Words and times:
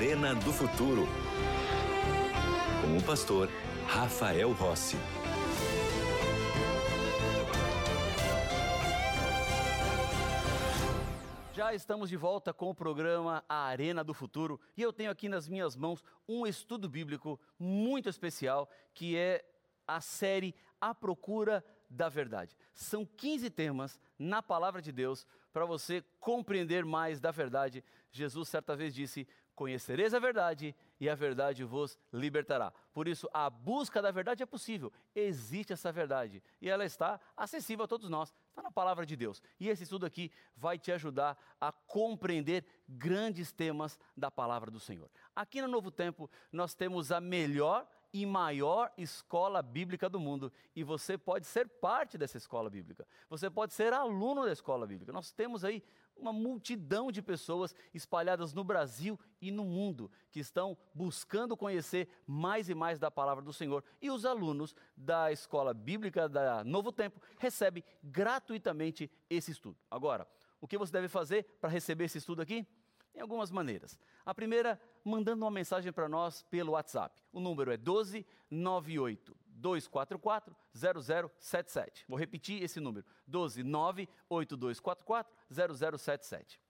Arena 0.00 0.34
do 0.34 0.50
Futuro. 0.50 1.06
Com 2.80 2.96
o 2.96 3.04
pastor 3.04 3.50
Rafael 3.86 4.50
Rossi. 4.52 4.96
Já 11.52 11.74
estamos 11.74 12.08
de 12.08 12.16
volta 12.16 12.54
com 12.54 12.70
o 12.70 12.74
programa 12.74 13.44
A 13.46 13.64
Arena 13.66 14.02
do 14.02 14.14
Futuro 14.14 14.58
e 14.74 14.80
eu 14.80 14.90
tenho 14.90 15.10
aqui 15.10 15.28
nas 15.28 15.46
minhas 15.46 15.76
mãos 15.76 16.02
um 16.26 16.46
estudo 16.46 16.88
bíblico 16.88 17.38
muito 17.58 18.08
especial 18.08 18.70
que 18.94 19.18
é 19.18 19.44
a 19.86 20.00
série 20.00 20.54
A 20.80 20.94
Procura 20.94 21.62
da 21.90 22.08
Verdade. 22.08 22.56
São 22.72 23.04
15 23.04 23.50
temas 23.50 24.00
na 24.18 24.40
palavra 24.40 24.80
de 24.80 24.92
Deus 24.92 25.26
para 25.52 25.66
você 25.66 26.02
compreender 26.18 26.84
mais 26.84 27.20
da 27.20 27.30
verdade. 27.30 27.84
Jesus 28.10 28.48
certa 28.48 28.76
vez 28.76 28.94
disse: 28.94 29.26
Conhecereis 29.60 30.14
a 30.14 30.18
verdade 30.18 30.74
e 30.98 31.06
a 31.06 31.14
verdade 31.14 31.64
vos 31.64 31.98
libertará. 32.10 32.72
Por 32.94 33.06
isso, 33.06 33.28
a 33.30 33.50
busca 33.50 34.00
da 34.00 34.10
verdade 34.10 34.42
é 34.42 34.46
possível. 34.46 34.90
Existe 35.14 35.74
essa 35.74 35.92
verdade 35.92 36.42
e 36.62 36.70
ela 36.70 36.82
está 36.82 37.20
acessível 37.36 37.84
a 37.84 37.86
todos 37.86 38.08
nós. 38.08 38.34
Está 38.48 38.62
na 38.62 38.70
palavra 38.70 39.04
de 39.04 39.14
Deus. 39.16 39.42
E 39.60 39.68
esse 39.68 39.82
estudo 39.82 40.06
aqui 40.06 40.32
vai 40.56 40.78
te 40.78 40.90
ajudar 40.90 41.36
a 41.60 41.70
compreender 41.70 42.64
grandes 42.88 43.52
temas 43.52 43.98
da 44.16 44.30
palavra 44.30 44.70
do 44.70 44.80
Senhor. 44.80 45.10
Aqui 45.36 45.60
no 45.60 45.68
Novo 45.68 45.90
Tempo, 45.90 46.30
nós 46.50 46.74
temos 46.74 47.12
a 47.12 47.20
melhor 47.20 47.86
e 48.14 48.24
maior 48.24 48.90
escola 48.96 49.62
bíblica 49.62 50.08
do 50.08 50.18
mundo. 50.18 50.50
E 50.74 50.82
você 50.82 51.18
pode 51.18 51.46
ser 51.46 51.68
parte 51.68 52.16
dessa 52.16 52.38
escola 52.38 52.70
bíblica. 52.70 53.06
Você 53.28 53.50
pode 53.50 53.74
ser 53.74 53.92
aluno 53.92 54.44
da 54.44 54.52
escola 54.52 54.86
bíblica. 54.86 55.12
Nós 55.12 55.30
temos 55.32 55.64
aí 55.64 55.82
uma 56.20 56.32
multidão 56.32 57.10
de 57.10 57.22
pessoas 57.22 57.74
espalhadas 57.94 58.52
no 58.52 58.62
Brasil 58.62 59.18
e 59.40 59.50
no 59.50 59.64
mundo 59.64 60.10
que 60.30 60.40
estão 60.40 60.76
buscando 60.94 61.56
conhecer 61.56 62.08
mais 62.26 62.68
e 62.68 62.74
mais 62.74 62.98
da 62.98 63.10
palavra 63.10 63.42
do 63.42 63.52
Senhor. 63.52 63.82
E 64.00 64.10
os 64.10 64.24
alunos 64.24 64.74
da 64.96 65.32
escola 65.32 65.72
bíblica 65.72 66.28
da 66.28 66.62
Novo 66.62 66.92
Tempo 66.92 67.20
recebem 67.38 67.82
gratuitamente 68.02 69.10
esse 69.28 69.50
estudo. 69.50 69.76
Agora, 69.90 70.26
o 70.60 70.68
que 70.68 70.78
você 70.78 70.92
deve 70.92 71.08
fazer 71.08 71.44
para 71.60 71.70
receber 71.70 72.04
esse 72.04 72.18
estudo 72.18 72.42
aqui? 72.42 72.66
Em 73.14 73.20
algumas 73.20 73.50
maneiras. 73.50 73.98
A 74.24 74.34
primeira, 74.34 74.80
mandando 75.04 75.44
uma 75.44 75.50
mensagem 75.50 75.92
para 75.92 76.08
nós 76.08 76.42
pelo 76.42 76.72
WhatsApp. 76.72 77.20
O 77.32 77.40
número 77.40 77.72
é 77.72 77.76
12 77.76 78.24
98 78.50 79.36
244 79.60 80.56
0077. 80.74 82.04
Vou 82.08 82.18
repetir 82.18 82.62
esse 82.62 82.80
número: 82.80 83.06
12 83.26 83.62
98244 83.62 85.36
0077. 85.50 86.60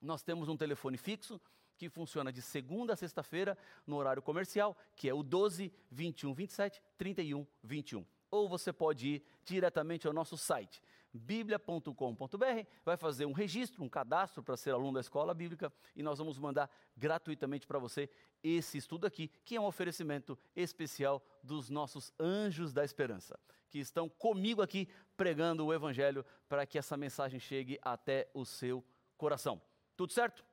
Nós 0.00 0.22
temos 0.22 0.48
um 0.48 0.56
telefone 0.56 0.96
fixo 0.96 1.40
que 1.76 1.88
funciona 1.88 2.32
de 2.32 2.40
segunda 2.40 2.92
a 2.92 2.96
sexta-feira 2.96 3.56
no 3.86 3.96
horário 3.96 4.22
comercial, 4.22 4.76
que 4.96 5.08
é 5.08 5.14
o 5.14 5.22
12 5.22 5.72
21 5.90 6.32
27 6.34 6.82
31 6.96 7.46
21 7.62 8.04
ou 8.34 8.48
você 8.48 8.72
pode 8.72 9.06
ir 9.06 9.22
diretamente 9.44 10.08
ao 10.08 10.12
nosso 10.12 10.36
site, 10.36 10.82
biblia.com.br, 11.12 12.66
vai 12.84 12.96
fazer 12.96 13.26
um 13.26 13.32
registro, 13.32 13.84
um 13.84 13.88
cadastro 13.88 14.42
para 14.42 14.56
ser 14.56 14.72
aluno 14.72 14.94
da 14.94 15.00
escola 15.00 15.32
bíblica 15.32 15.72
e 15.94 16.02
nós 16.02 16.18
vamos 16.18 16.36
mandar 16.36 16.68
gratuitamente 16.96 17.64
para 17.64 17.78
você 17.78 18.10
esse 18.42 18.76
estudo 18.76 19.06
aqui, 19.06 19.30
que 19.44 19.54
é 19.54 19.60
um 19.60 19.66
oferecimento 19.66 20.36
especial 20.56 21.24
dos 21.44 21.70
nossos 21.70 22.12
anjos 22.18 22.72
da 22.72 22.84
esperança, 22.84 23.38
que 23.70 23.78
estão 23.78 24.08
comigo 24.08 24.60
aqui 24.60 24.88
pregando 25.16 25.64
o 25.64 25.72
evangelho 25.72 26.26
para 26.48 26.66
que 26.66 26.76
essa 26.76 26.96
mensagem 26.96 27.38
chegue 27.38 27.78
até 27.82 28.28
o 28.34 28.44
seu 28.44 28.84
coração. 29.16 29.62
Tudo 29.96 30.12
certo? 30.12 30.44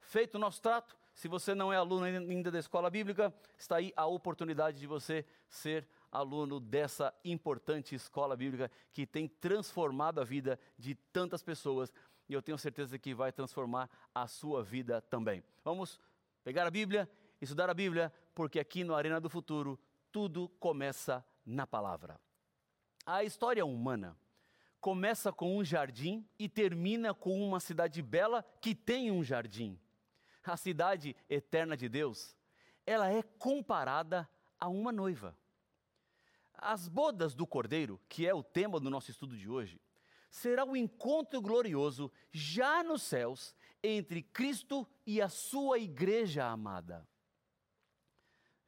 Feito 0.00 0.34
o 0.34 0.40
nosso 0.40 0.60
trato, 0.60 0.96
se 1.14 1.28
você 1.28 1.54
não 1.54 1.72
é 1.72 1.76
aluno 1.76 2.04
ainda 2.04 2.50
da 2.50 2.58
escola 2.58 2.90
bíblica, 2.90 3.32
está 3.56 3.76
aí 3.76 3.92
a 3.96 4.06
oportunidade 4.06 4.78
de 4.80 4.86
você 4.86 5.24
ser 5.48 5.86
aluno 6.10 6.58
dessa 6.58 7.14
importante 7.24 7.94
escola 7.94 8.36
bíblica 8.36 8.70
que 8.92 9.06
tem 9.06 9.28
transformado 9.28 10.20
a 10.20 10.24
vida 10.24 10.58
de 10.78 10.94
tantas 10.94 11.42
pessoas 11.42 11.92
e 12.28 12.32
eu 12.32 12.42
tenho 12.42 12.58
certeza 12.58 12.98
que 12.98 13.14
vai 13.14 13.32
transformar 13.32 13.88
a 14.14 14.26
sua 14.26 14.62
vida 14.62 15.00
também. 15.00 15.42
Vamos 15.64 15.98
pegar 16.44 16.66
a 16.66 16.70
Bíblia, 16.70 17.08
estudar 17.40 17.70
a 17.70 17.74
Bíblia, 17.74 18.12
porque 18.34 18.60
aqui 18.60 18.84
no 18.84 18.94
Arena 18.94 19.20
do 19.20 19.30
Futuro 19.30 19.78
tudo 20.12 20.48
começa 20.60 21.24
na 21.44 21.66
palavra. 21.66 22.20
A 23.06 23.24
história 23.24 23.64
humana 23.64 24.16
começa 24.80 25.32
com 25.32 25.56
um 25.56 25.64
jardim 25.64 26.28
e 26.38 26.48
termina 26.48 27.14
com 27.14 27.40
uma 27.40 27.60
cidade 27.60 28.02
bela 28.02 28.44
que 28.60 28.74
tem 28.74 29.10
um 29.10 29.24
jardim 29.24 29.78
a 30.52 30.56
cidade 30.56 31.14
eterna 31.28 31.76
de 31.76 31.88
Deus, 31.88 32.36
ela 32.86 33.10
é 33.12 33.22
comparada 33.22 34.28
a 34.58 34.68
uma 34.68 34.90
noiva. 34.90 35.36
As 36.60 36.88
bodas 36.88 37.36
do 37.36 37.46
Cordeiro, 37.46 38.00
que 38.08 38.26
é 38.26 38.34
o 38.34 38.42
tema 38.42 38.80
do 38.80 38.90
nosso 38.90 39.12
estudo 39.12 39.36
de 39.36 39.48
hoje, 39.48 39.80
será 40.28 40.64
o 40.64 40.70
um 40.70 40.76
encontro 40.76 41.40
glorioso 41.40 42.10
já 42.32 42.82
nos 42.82 43.02
céus 43.02 43.54
entre 43.80 44.22
Cristo 44.22 44.86
e 45.06 45.22
a 45.22 45.28
sua 45.28 45.78
igreja 45.78 46.44
amada. 46.46 47.06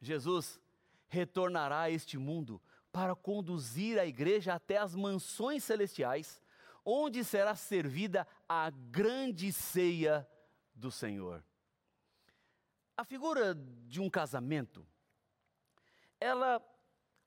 Jesus 0.01 0.61
retornará 1.09 1.81
a 1.81 1.91
este 1.91 2.17
mundo 2.17 2.63
para 2.93 3.17
conduzir 3.17 3.99
a 3.99 4.07
igreja 4.07 4.55
até 4.55 4.79
as 4.79 4.95
mansões 4.95 5.65
celestiais, 5.65 6.41
onde 6.85 7.25
será 7.25 7.57
servida 7.57 8.27
a 8.49 8.71
grande 8.71 9.53
ceia 9.53 10.27
do 10.75 10.93
Senhor. 10.93 11.45
A 12.97 13.05
figura 13.05 13.55
de 13.55 14.01
um 14.01 14.09
casamento, 14.09 14.87
ela 16.21 16.61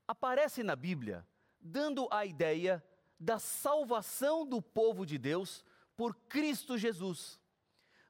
aparece 0.08 0.64
na 0.64 0.76
Bíblia 0.76 1.26
dando 1.60 2.08
a 2.12 2.26
ideia 2.26 2.84
da 3.20 3.40
salvação 3.40 4.46
do 4.46 4.62
povo 4.62 5.06
de 5.06 5.18
Deus 5.18 5.64
por 5.96 6.16
Cristo 6.28 6.78
Jesus. 6.78 7.40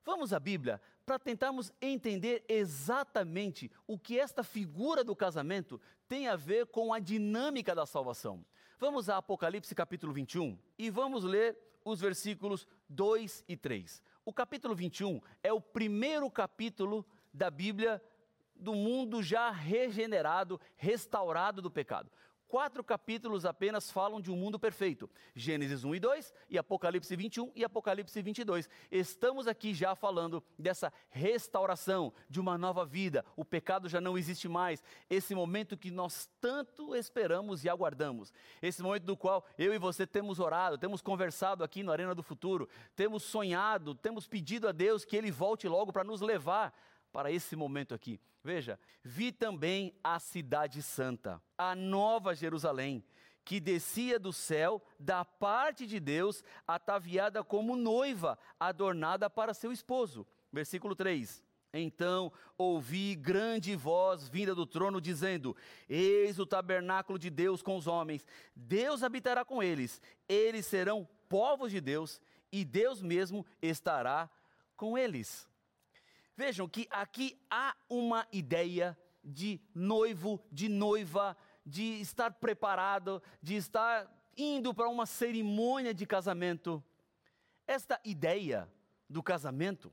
Vamos 0.03 0.33
à 0.33 0.39
Bíblia 0.39 0.81
para 1.05 1.19
tentarmos 1.19 1.71
entender 1.81 2.43
exatamente 2.47 3.71
o 3.85 3.99
que 3.99 4.19
esta 4.19 4.43
figura 4.43 5.03
do 5.03 5.15
casamento 5.15 5.79
tem 6.07 6.27
a 6.27 6.35
ver 6.35 6.67
com 6.67 6.93
a 6.93 6.99
dinâmica 6.99 7.75
da 7.75 7.85
salvação. 7.85 8.43
Vamos 8.79 9.09
a 9.09 9.17
Apocalipse 9.17 9.75
capítulo 9.75 10.13
21 10.13 10.57
e 10.77 10.89
vamos 10.89 11.23
ler 11.23 11.57
os 11.85 11.99
versículos 11.99 12.67
2 12.89 13.43
e 13.47 13.55
3. 13.55 14.01
O 14.25 14.33
capítulo 14.33 14.73
21 14.73 15.21
é 15.41 15.53
o 15.53 15.61
primeiro 15.61 16.29
capítulo 16.31 17.05
da 17.33 17.49
Bíblia 17.49 18.01
do 18.63 18.73
mundo 18.73 19.21
já 19.21 19.51
regenerado, 19.51 20.59
restaurado 20.75 21.61
do 21.61 21.69
pecado. 21.69 22.09
Quatro 22.53 22.83
capítulos 22.83 23.47
apenas 23.47 23.89
falam 23.89 24.21
de 24.21 24.29
um 24.29 24.35
mundo 24.35 24.59
perfeito: 24.59 25.09
Gênesis 25.33 25.83
1 25.83 25.95
e 25.95 25.99
2, 25.99 26.33
e 26.51 26.55
Apocalipse 26.59 27.15
21 27.15 27.51
e 27.55 27.63
Apocalipse 27.63 28.21
22. 28.21 28.69
Estamos 28.91 29.47
aqui 29.47 29.73
já 29.73 29.95
falando 29.95 30.43
dessa 30.55 30.93
restauração, 31.09 32.13
de 32.29 32.39
uma 32.39 32.55
nova 32.55 32.85
vida. 32.85 33.25
O 33.35 33.43
pecado 33.43 33.89
já 33.89 33.99
não 33.99 34.15
existe 34.15 34.47
mais. 34.47 34.83
Esse 35.09 35.33
momento 35.33 35.75
que 35.75 35.89
nós 35.89 36.29
tanto 36.39 36.95
esperamos 36.95 37.63
e 37.63 37.69
aguardamos. 37.69 38.31
Esse 38.61 38.83
momento 38.83 39.05
do 39.05 39.17
qual 39.17 39.43
eu 39.57 39.73
e 39.73 39.79
você 39.79 40.05
temos 40.05 40.39
orado, 40.39 40.77
temos 40.77 41.01
conversado 41.01 41.63
aqui 41.63 41.81
no 41.81 41.91
Arena 41.91 42.13
do 42.13 42.21
Futuro, 42.21 42.69
temos 42.95 43.23
sonhado, 43.23 43.95
temos 43.95 44.27
pedido 44.27 44.67
a 44.67 44.71
Deus 44.71 45.03
que 45.03 45.17
Ele 45.17 45.31
volte 45.31 45.67
logo 45.67 45.91
para 45.91 46.03
nos 46.03 46.21
levar 46.21 46.71
para 47.13 47.31
esse 47.31 47.55
momento 47.55 47.93
aqui. 47.93 48.19
Veja, 48.43 48.77
vi 49.03 49.31
também 49.31 49.95
a 50.03 50.19
cidade 50.19 50.81
santa, 50.81 51.41
a 51.57 51.75
nova 51.75 52.35
Jerusalém, 52.35 53.01
que 53.45 53.59
descia 53.59 54.19
do 54.19 54.33
céu 54.33 54.81
da 54.99 55.23
parte 55.23 55.85
de 55.85 55.99
Deus, 55.99 56.43
ataviada 56.67 57.43
como 57.43 57.75
noiva, 57.75 58.37
adornada 58.59 59.29
para 59.29 59.53
seu 59.53 59.71
esposo. 59.71 60.27
Versículo 60.51 60.95
3. 60.95 61.43
Então 61.73 62.31
ouvi 62.57 63.15
grande 63.15 63.75
voz 63.75 64.27
vinda 64.29 64.53
do 64.53 64.65
trono 64.65 65.01
dizendo: 65.01 65.55
Eis 65.89 66.37
o 66.37 66.45
tabernáculo 66.45 67.17
de 67.17 67.29
Deus 67.29 67.61
com 67.61 67.75
os 67.75 67.87
homens, 67.87 68.27
Deus 68.55 69.01
habitará 69.01 69.43
com 69.43 69.61
eles, 69.63 70.01
eles 70.27 70.65
serão 70.65 71.07
povos 71.27 71.71
de 71.71 71.81
Deus 71.81 72.21
e 72.51 72.63
Deus 72.63 73.01
mesmo 73.01 73.43
estará 73.59 74.29
com 74.77 74.95
eles. 74.95 75.47
Vejam 76.35 76.67
que 76.67 76.87
aqui 76.89 77.39
há 77.49 77.75
uma 77.89 78.27
ideia 78.31 78.97
de 79.23 79.61
noivo, 79.73 80.43
de 80.51 80.67
noiva, 80.67 81.37
de 81.65 82.01
estar 82.01 82.31
preparado, 82.31 83.21
de 83.41 83.55
estar 83.55 84.11
indo 84.35 84.73
para 84.73 84.89
uma 84.89 85.05
cerimônia 85.05 85.93
de 85.93 86.05
casamento. 86.05 86.83
Esta 87.67 87.99
ideia 88.03 88.69
do 89.09 89.21
casamento, 89.21 89.91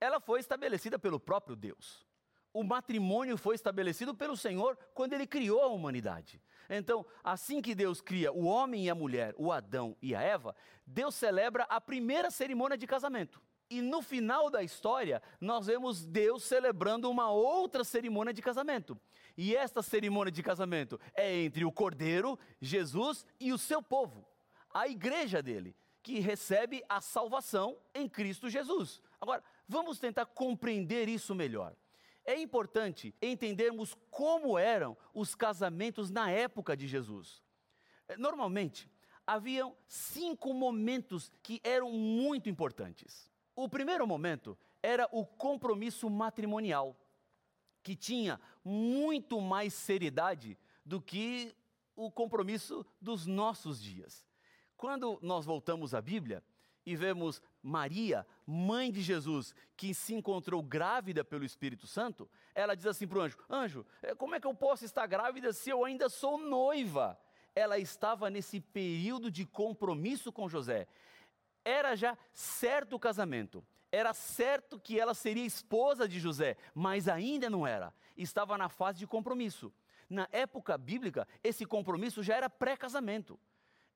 ela 0.00 0.20
foi 0.20 0.40
estabelecida 0.40 0.98
pelo 0.98 1.18
próprio 1.18 1.56
Deus. 1.56 2.06
O 2.52 2.62
matrimônio 2.62 3.36
foi 3.36 3.56
estabelecido 3.56 4.14
pelo 4.14 4.36
Senhor 4.36 4.78
quando 4.94 5.12
ele 5.12 5.26
criou 5.26 5.60
a 5.62 5.66
humanidade. 5.66 6.40
Então, 6.70 7.04
assim 7.22 7.60
que 7.60 7.74
Deus 7.74 8.00
cria 8.00 8.32
o 8.32 8.44
homem 8.44 8.84
e 8.86 8.90
a 8.90 8.94
mulher, 8.94 9.34
o 9.36 9.50
Adão 9.50 9.96
e 10.00 10.14
a 10.14 10.22
Eva, 10.22 10.54
Deus 10.86 11.16
celebra 11.16 11.64
a 11.64 11.80
primeira 11.80 12.30
cerimônia 12.30 12.78
de 12.78 12.86
casamento. 12.86 13.42
E 13.70 13.80
no 13.80 14.02
final 14.02 14.50
da 14.50 14.62
história, 14.62 15.22
nós 15.40 15.66
vemos 15.66 16.04
Deus 16.04 16.44
celebrando 16.44 17.10
uma 17.10 17.30
outra 17.30 17.82
cerimônia 17.82 18.32
de 18.32 18.42
casamento. 18.42 18.98
E 19.36 19.56
esta 19.56 19.82
cerimônia 19.82 20.30
de 20.30 20.42
casamento 20.42 21.00
é 21.14 21.34
entre 21.36 21.64
o 21.64 21.72
Cordeiro, 21.72 22.38
Jesus 22.60 23.26
e 23.40 23.52
o 23.52 23.58
seu 23.58 23.82
povo, 23.82 24.26
a 24.72 24.86
igreja 24.86 25.42
dele, 25.42 25.74
que 26.02 26.20
recebe 26.20 26.84
a 26.88 27.00
salvação 27.00 27.78
em 27.94 28.08
Cristo 28.08 28.48
Jesus. 28.48 29.00
Agora, 29.20 29.42
vamos 29.66 29.98
tentar 29.98 30.26
compreender 30.26 31.08
isso 31.08 31.34
melhor. 31.34 31.74
É 32.24 32.38
importante 32.40 33.14
entendermos 33.20 33.96
como 34.10 34.58
eram 34.58 34.96
os 35.12 35.34
casamentos 35.34 36.10
na 36.10 36.30
época 36.30 36.76
de 36.76 36.86
Jesus. 36.86 37.42
Normalmente, 38.18 38.90
haviam 39.26 39.76
cinco 39.86 40.52
momentos 40.52 41.32
que 41.42 41.60
eram 41.64 41.90
muito 41.90 42.48
importantes. 42.48 43.30
O 43.56 43.68
primeiro 43.68 44.06
momento 44.06 44.58
era 44.82 45.08
o 45.12 45.24
compromisso 45.24 46.10
matrimonial, 46.10 46.96
que 47.82 47.94
tinha 47.94 48.40
muito 48.64 49.40
mais 49.40 49.72
seriedade 49.72 50.58
do 50.84 51.00
que 51.00 51.54
o 51.94 52.10
compromisso 52.10 52.84
dos 53.00 53.26
nossos 53.26 53.80
dias. 53.80 54.26
Quando 54.76 55.18
nós 55.22 55.46
voltamos 55.46 55.94
à 55.94 56.00
Bíblia 56.00 56.42
e 56.84 56.96
vemos 56.96 57.40
Maria, 57.62 58.26
mãe 58.44 58.90
de 58.90 59.00
Jesus, 59.00 59.54
que 59.76 59.94
se 59.94 60.14
encontrou 60.14 60.62
grávida 60.62 61.24
pelo 61.24 61.44
Espírito 61.44 61.86
Santo, 61.86 62.28
ela 62.54 62.74
diz 62.74 62.86
assim 62.86 63.06
para 63.06 63.18
o 63.18 63.22
anjo: 63.22 63.38
Anjo, 63.48 63.86
eh, 64.02 64.14
como 64.14 64.34
é 64.34 64.40
que 64.40 64.46
eu 64.46 64.54
posso 64.54 64.84
estar 64.84 65.06
grávida 65.06 65.52
se 65.52 65.70
eu 65.70 65.84
ainda 65.84 66.08
sou 66.08 66.36
noiva? 66.36 67.18
Ela 67.54 67.78
estava 67.78 68.28
nesse 68.28 68.60
período 68.60 69.30
de 69.30 69.46
compromisso 69.46 70.32
com 70.32 70.48
José 70.48 70.88
era 71.64 71.96
já 71.96 72.16
certo 72.32 72.96
o 72.96 72.98
casamento, 73.00 73.64
era 73.90 74.12
certo 74.12 74.78
que 74.78 74.98
ela 74.98 75.14
seria 75.14 75.44
esposa 75.44 76.06
de 76.06 76.18
José, 76.18 76.56
mas 76.74 77.08
ainda 77.08 77.48
não 77.48 77.66
era, 77.66 77.94
estava 78.16 78.58
na 78.58 78.68
fase 78.68 78.98
de 78.98 79.06
compromisso. 79.06 79.72
Na 80.10 80.28
época 80.30 80.76
bíblica, 80.76 81.26
esse 81.42 81.64
compromisso 81.64 82.22
já 82.22 82.36
era 82.36 82.50
pré-casamento, 82.50 83.38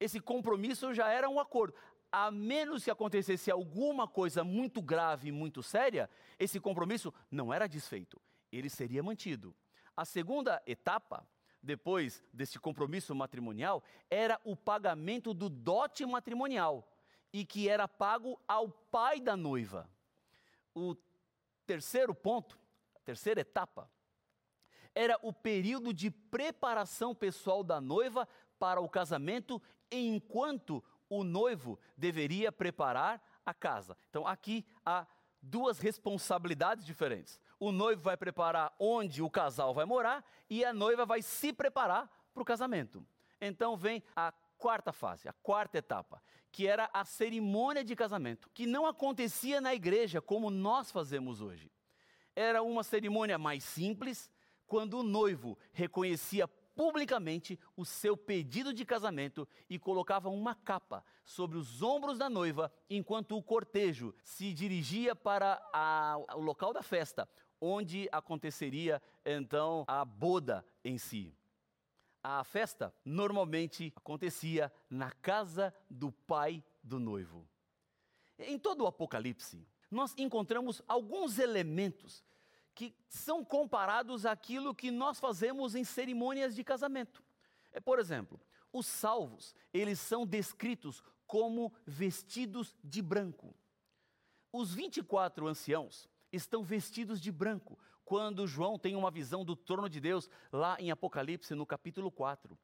esse 0.01 0.21
compromisso 0.21 0.95
já 0.95 1.09
era 1.09 1.29
um 1.29 1.39
acordo. 1.39 1.75
A 2.11 2.31
menos 2.31 2.85
que 2.85 2.91
acontecesse 2.91 3.51
alguma 3.51 4.09
coisa 4.09 4.43
muito 4.43 4.81
grave, 4.81 5.31
muito 5.31 5.63
séria, 5.63 6.09
esse 6.39 6.59
compromisso 6.59 7.13
não 7.31 7.53
era 7.53 7.67
desfeito, 7.69 8.21
ele 8.51 8.71
seria 8.71 9.03
mantido. 9.03 9.55
A 9.95 10.07
segunda 10.07 10.63
etapa, 10.67 11.29
depois 11.63 12.23
desse 12.33 12.59
compromisso 12.59 13.15
matrimonial, 13.15 13.83
era 14.09 14.41
o 14.45 14.57
pagamento 14.57 15.35
do 15.35 15.51
dote 15.51 16.07
matrimonial 16.07 16.89
e 17.33 17.45
que 17.45 17.69
era 17.69 17.87
pago 17.87 18.41
ao 18.47 18.69
pai 18.69 19.21
da 19.21 19.37
noiva. 19.37 19.89
O 20.75 20.97
terceiro 21.67 22.15
ponto, 22.15 22.59
a 22.95 23.01
terceira 23.01 23.41
etapa, 23.41 23.91
era 24.95 25.19
o 25.23 25.33
período 25.33 25.93
de 25.93 26.11
preparação 26.11 27.15
pessoal 27.15 27.63
da 27.63 27.81
noiva 27.81 28.27
para 28.59 28.81
o 28.81 28.89
casamento, 28.89 29.63
enquanto 29.91 30.83
o 31.09 31.23
noivo 31.25 31.79
deveria 31.97 32.51
preparar 32.51 33.23
a 33.45 33.55
casa. 33.55 33.97
Então 34.11 34.27
aqui 34.27 34.67
há 34.85 35.07
duas 35.41 35.79
responsabilidades 35.79 36.85
diferentes. 36.85 37.41
O 37.59 37.73
noivo 37.73 38.03
vai 38.03 38.17
preparar 38.17 38.75
onde 38.79 39.23
o 39.23 39.31
casal 39.31 39.73
vai 39.73 39.85
morar 39.85 40.25
e 40.51 40.65
a 40.65 40.73
noiva 40.73 41.07
vai 41.07 41.23
se 41.23 41.53
preparar 41.53 42.11
para 42.33 42.43
o 42.43 42.47
casamento. 42.47 43.07
Então 43.41 43.77
vem 43.77 44.03
a 44.15 44.33
quarta 44.59 44.93
fase, 44.93 45.29
a 45.29 45.33
quarta 45.33 45.79
etapa, 45.79 46.23
que 46.51 46.67
era 46.67 46.89
a 46.93 47.05
cerimônia 47.05 47.85
de 47.85 47.95
casamento, 47.95 48.51
que 48.53 48.67
não 48.67 48.87
acontecia 48.87 49.61
na 49.61 49.75
igreja 49.75 50.21
como 50.21 50.51
nós 50.51 50.91
fazemos 50.91 51.41
hoje. 51.41 51.71
Era 52.35 52.63
uma 52.63 52.83
cerimônia 52.83 53.39
mais 53.39 53.65
simples, 53.65 54.31
quando 54.67 54.99
o 54.99 55.03
noivo 55.03 55.59
reconhecia 55.73 56.47
publicamente 56.47 57.59
o 57.77 57.85
seu 57.85 58.17
pedido 58.17 58.73
de 58.73 58.85
casamento 58.85 59.49
e 59.69 59.79
colocava 59.79 60.29
uma 60.29 60.55
capa 60.55 61.05
sobre 61.25 61.59
os 61.59 61.83
ombros 61.83 62.19
da 62.19 62.31
noiva, 62.31 62.73
enquanto 62.89 63.37
o 63.37 63.43
cortejo 63.43 64.15
se 64.23 64.53
dirigia 64.53 65.17
para 65.17 65.61
a, 65.73 66.17
o 66.37 66.41
local 66.41 66.73
da 66.73 66.83
festa, 66.83 67.29
onde 67.61 68.09
aconteceria 68.13 69.03
então 69.25 69.85
a 69.89 70.05
boda 70.05 70.65
em 70.85 70.99
si 70.99 71.38
a 72.23 72.43
festa 72.45 72.95
normalmente 73.05 73.93
acontecia 73.97 74.73
na 74.91 75.11
casa 75.11 75.75
do 75.89 76.11
pai 76.11 76.63
do 76.83 76.99
noivo. 76.99 77.49
Em 78.39 78.59
todo 78.59 78.85
o 78.85 78.87
Apocalipse, 78.87 79.67
nós 79.91 80.15
encontramos 80.17 80.83
alguns 80.87 81.39
elementos 81.39 82.25
que 82.75 82.95
são 83.09 83.45
comparados 83.45 84.25
àquilo 84.25 84.75
que 84.75 84.91
nós 84.91 85.19
fazemos 85.19 85.75
em 85.75 85.83
cerimônias 85.83 86.55
de 86.55 86.63
casamento. 86.63 87.25
É, 87.73 87.81
por 87.81 87.99
exemplo, 87.99 88.41
os 88.73 88.87
salvos, 88.87 89.55
eles 89.73 89.99
são 89.99 90.27
descritos 90.27 91.03
como 91.27 91.73
vestidos 91.85 92.77
de 92.83 93.03
branco. 93.03 93.55
Os 94.53 94.73
24 94.73 95.47
anciãos 95.47 96.09
estão 96.33 96.63
vestidos 96.63 97.21
de 97.21 97.33
branco, 97.33 97.79
quando 98.09 98.47
João 98.47 98.79
tem 98.79 98.97
uma 98.97 99.11
visão 99.11 99.45
do 99.45 99.55
trono 99.55 99.87
de 99.87 100.01
Deus 100.01 100.31
lá 100.51 100.79
em 100.81 100.91
Apocalipse, 100.91 101.55
no 101.55 101.67
capítulo 101.67 102.11
4. 102.11 102.59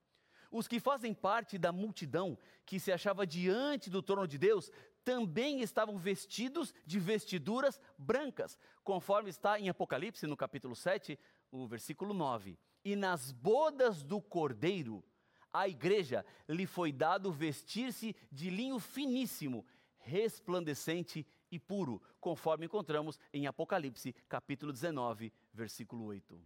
Os 0.51 0.67
que 0.67 0.81
fazem 0.81 1.13
parte 1.13 1.59
da 1.59 1.71
multidão 1.71 2.39
que 2.65 2.81
se 2.81 2.91
achava 2.91 3.27
diante 3.27 3.91
do 3.91 4.03
trono 4.03 4.27
de 4.27 4.39
Deus 4.39 4.71
também 5.05 5.61
estavam 5.61 5.99
vestidos 5.99 6.73
de 6.87 6.99
vestiduras 6.99 7.79
brancas, 7.99 8.59
conforme 8.83 9.29
está 9.29 9.61
em 9.61 9.69
Apocalipse, 9.69 10.27
no 10.27 10.35
capítulo 10.35 10.75
7, 10.75 11.19
o 11.53 11.67
versículo 11.67 12.15
9. 12.15 12.59
E 12.83 12.97
nas 12.97 13.31
bodas 13.31 14.03
do 14.03 14.23
cordeiro, 14.23 15.05
a 15.53 15.69
igreja 15.69 16.25
lhe 16.49 16.65
foi 16.65 16.91
dado 16.91 17.31
vestir-se 17.31 18.17
de 18.33 18.49
linho 18.49 18.79
finíssimo, 18.79 19.63
resplandecente 19.99 21.27
e 21.55 21.59
puro, 21.59 22.03
conforme 22.21 22.67
encontramos 22.67 23.19
em 23.33 23.47
Apocalipse, 23.47 24.13
capítulo 24.29 24.73
19, 24.73 25.33
versículo 25.53 26.07
8. 26.07 26.41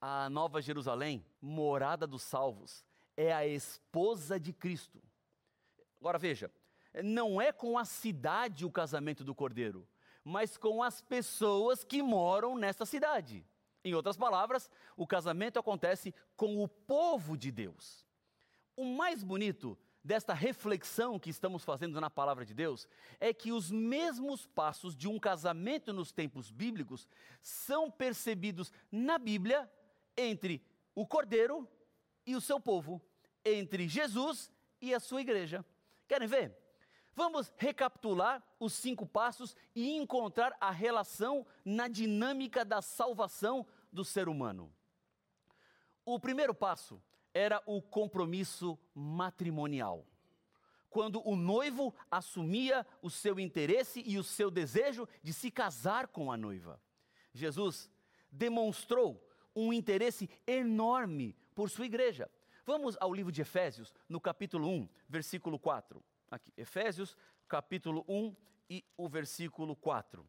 A 0.00 0.30
Nova 0.30 0.62
Jerusalém, 0.62 1.24
morada 1.40 2.06
dos 2.06 2.22
salvos, 2.22 2.84
é 3.16 3.32
a 3.32 3.46
esposa 3.46 4.40
de 4.40 4.52
Cristo. 4.52 5.02
Agora 6.00 6.18
veja, 6.18 6.50
não 7.04 7.40
é 7.40 7.52
com 7.52 7.76
a 7.76 7.84
cidade 7.84 8.64
o 8.64 8.70
casamento 8.70 9.22
do 9.22 9.34
cordeiro, 9.34 9.86
mas 10.24 10.56
com 10.56 10.82
as 10.82 11.02
pessoas 11.02 11.84
que 11.84 12.02
moram 12.02 12.56
nessa 12.56 12.86
cidade. 12.86 13.44
Em 13.84 13.94
outras 13.94 14.16
palavras, 14.16 14.70
o 14.96 15.06
casamento 15.06 15.58
acontece 15.58 16.14
com 16.36 16.62
o 16.62 16.68
povo 16.68 17.36
de 17.36 17.50
Deus. 17.50 18.06
O 18.74 18.84
mais 18.84 19.22
bonito 19.22 19.76
desta 20.08 20.32
reflexão 20.32 21.18
que 21.18 21.28
estamos 21.28 21.62
fazendo 21.62 22.00
na 22.00 22.08
palavra 22.08 22.42
de 22.42 22.54
Deus 22.54 22.88
é 23.20 23.30
que 23.34 23.52
os 23.52 23.70
mesmos 23.70 24.46
passos 24.46 24.96
de 24.96 25.06
um 25.06 25.18
casamento 25.18 25.92
nos 25.92 26.10
tempos 26.12 26.50
bíblicos 26.50 27.06
são 27.42 27.90
percebidos 27.90 28.72
na 28.90 29.18
Bíblia 29.18 29.70
entre 30.16 30.64
o 30.94 31.06
cordeiro 31.06 31.68
e 32.24 32.34
o 32.34 32.40
seu 32.40 32.58
povo, 32.58 33.02
entre 33.44 33.86
Jesus 33.86 34.50
e 34.80 34.94
a 34.94 34.98
sua 34.98 35.20
igreja. 35.20 35.62
Querem 36.08 36.26
ver? 36.26 36.56
Vamos 37.14 37.52
recapitular 37.58 38.42
os 38.58 38.72
cinco 38.72 39.04
passos 39.04 39.54
e 39.74 39.94
encontrar 39.94 40.56
a 40.58 40.70
relação 40.70 41.46
na 41.62 41.86
dinâmica 41.86 42.64
da 42.64 42.80
salvação 42.80 43.66
do 43.92 44.06
ser 44.06 44.26
humano. 44.26 44.72
O 46.02 46.18
primeiro 46.18 46.54
passo 46.54 46.98
era 47.38 47.62
o 47.66 47.80
compromisso 47.80 48.76
matrimonial. 48.92 50.04
Quando 50.90 51.22
o 51.24 51.36
noivo 51.36 51.94
assumia 52.10 52.84
o 53.00 53.08
seu 53.08 53.38
interesse 53.38 54.02
e 54.04 54.18
o 54.18 54.24
seu 54.24 54.50
desejo 54.50 55.08
de 55.22 55.32
se 55.32 55.48
casar 55.48 56.08
com 56.08 56.32
a 56.32 56.36
noiva. 56.36 56.80
Jesus 57.32 57.88
demonstrou 58.32 59.24
um 59.54 59.72
interesse 59.72 60.28
enorme 60.48 61.36
por 61.54 61.70
sua 61.70 61.86
igreja. 61.86 62.28
Vamos 62.66 62.96
ao 63.00 63.14
livro 63.14 63.30
de 63.30 63.42
Efésios, 63.42 63.94
no 64.08 64.20
capítulo 64.20 64.68
1, 64.68 64.88
versículo 65.08 65.60
4. 65.60 66.02
Aqui, 66.28 66.52
Efésios, 66.56 67.16
capítulo 67.46 68.04
1 68.08 68.34
e 68.68 68.84
o 68.96 69.08
versículo 69.08 69.76
4. 69.76 70.28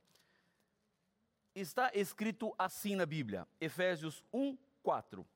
Está 1.55 1.89
escrito 1.95 2.53
assim 2.55 2.95
na 2.95 3.07
Bíblia, 3.07 3.47
Efésios 3.59 4.23
1, 4.31 4.55
4 4.83 5.27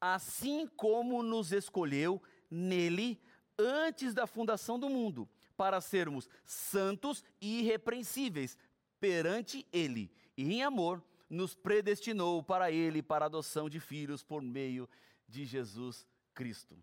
assim 0.00 0.66
como 0.76 1.22
nos 1.22 1.52
escolheu 1.52 2.22
nele 2.50 3.20
antes 3.58 4.12
da 4.14 4.26
fundação 4.26 4.78
do 4.78 4.88
mundo, 4.88 5.28
para 5.56 5.80
sermos 5.80 6.28
santos 6.44 7.24
e 7.40 7.60
irrepreensíveis 7.60 8.58
perante 9.00 9.66
ele, 9.72 10.10
e 10.36 10.52
em 10.52 10.62
amor 10.62 11.02
nos 11.28 11.54
predestinou 11.54 12.42
para 12.42 12.70
ele 12.70 13.02
para 13.02 13.24
a 13.24 13.26
adoção 13.26 13.68
de 13.68 13.80
filhos 13.80 14.22
por 14.22 14.42
meio 14.42 14.88
de 15.28 15.44
Jesus 15.44 16.06
Cristo. 16.34 16.76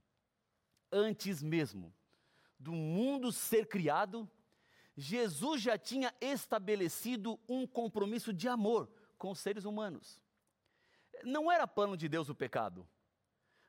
Antes 0.91 1.41
mesmo 1.41 1.93
do 2.59 2.71
mundo 2.71 3.31
ser 3.31 3.67
criado, 3.67 4.29
Jesus 4.95 5.61
já 5.61 5.77
tinha 5.77 6.13
estabelecido 6.21 7.39
um 7.47 7.65
compromisso 7.65 8.31
de 8.31 8.47
amor 8.47 8.89
com 9.17 9.31
os 9.31 9.39
seres 9.39 9.65
humanos. 9.65 10.19
Não 11.23 11.51
era 11.51 11.67
plano 11.67 11.95
de 11.95 12.07
Deus 12.07 12.29
o 12.29 12.35
pecado, 12.35 12.87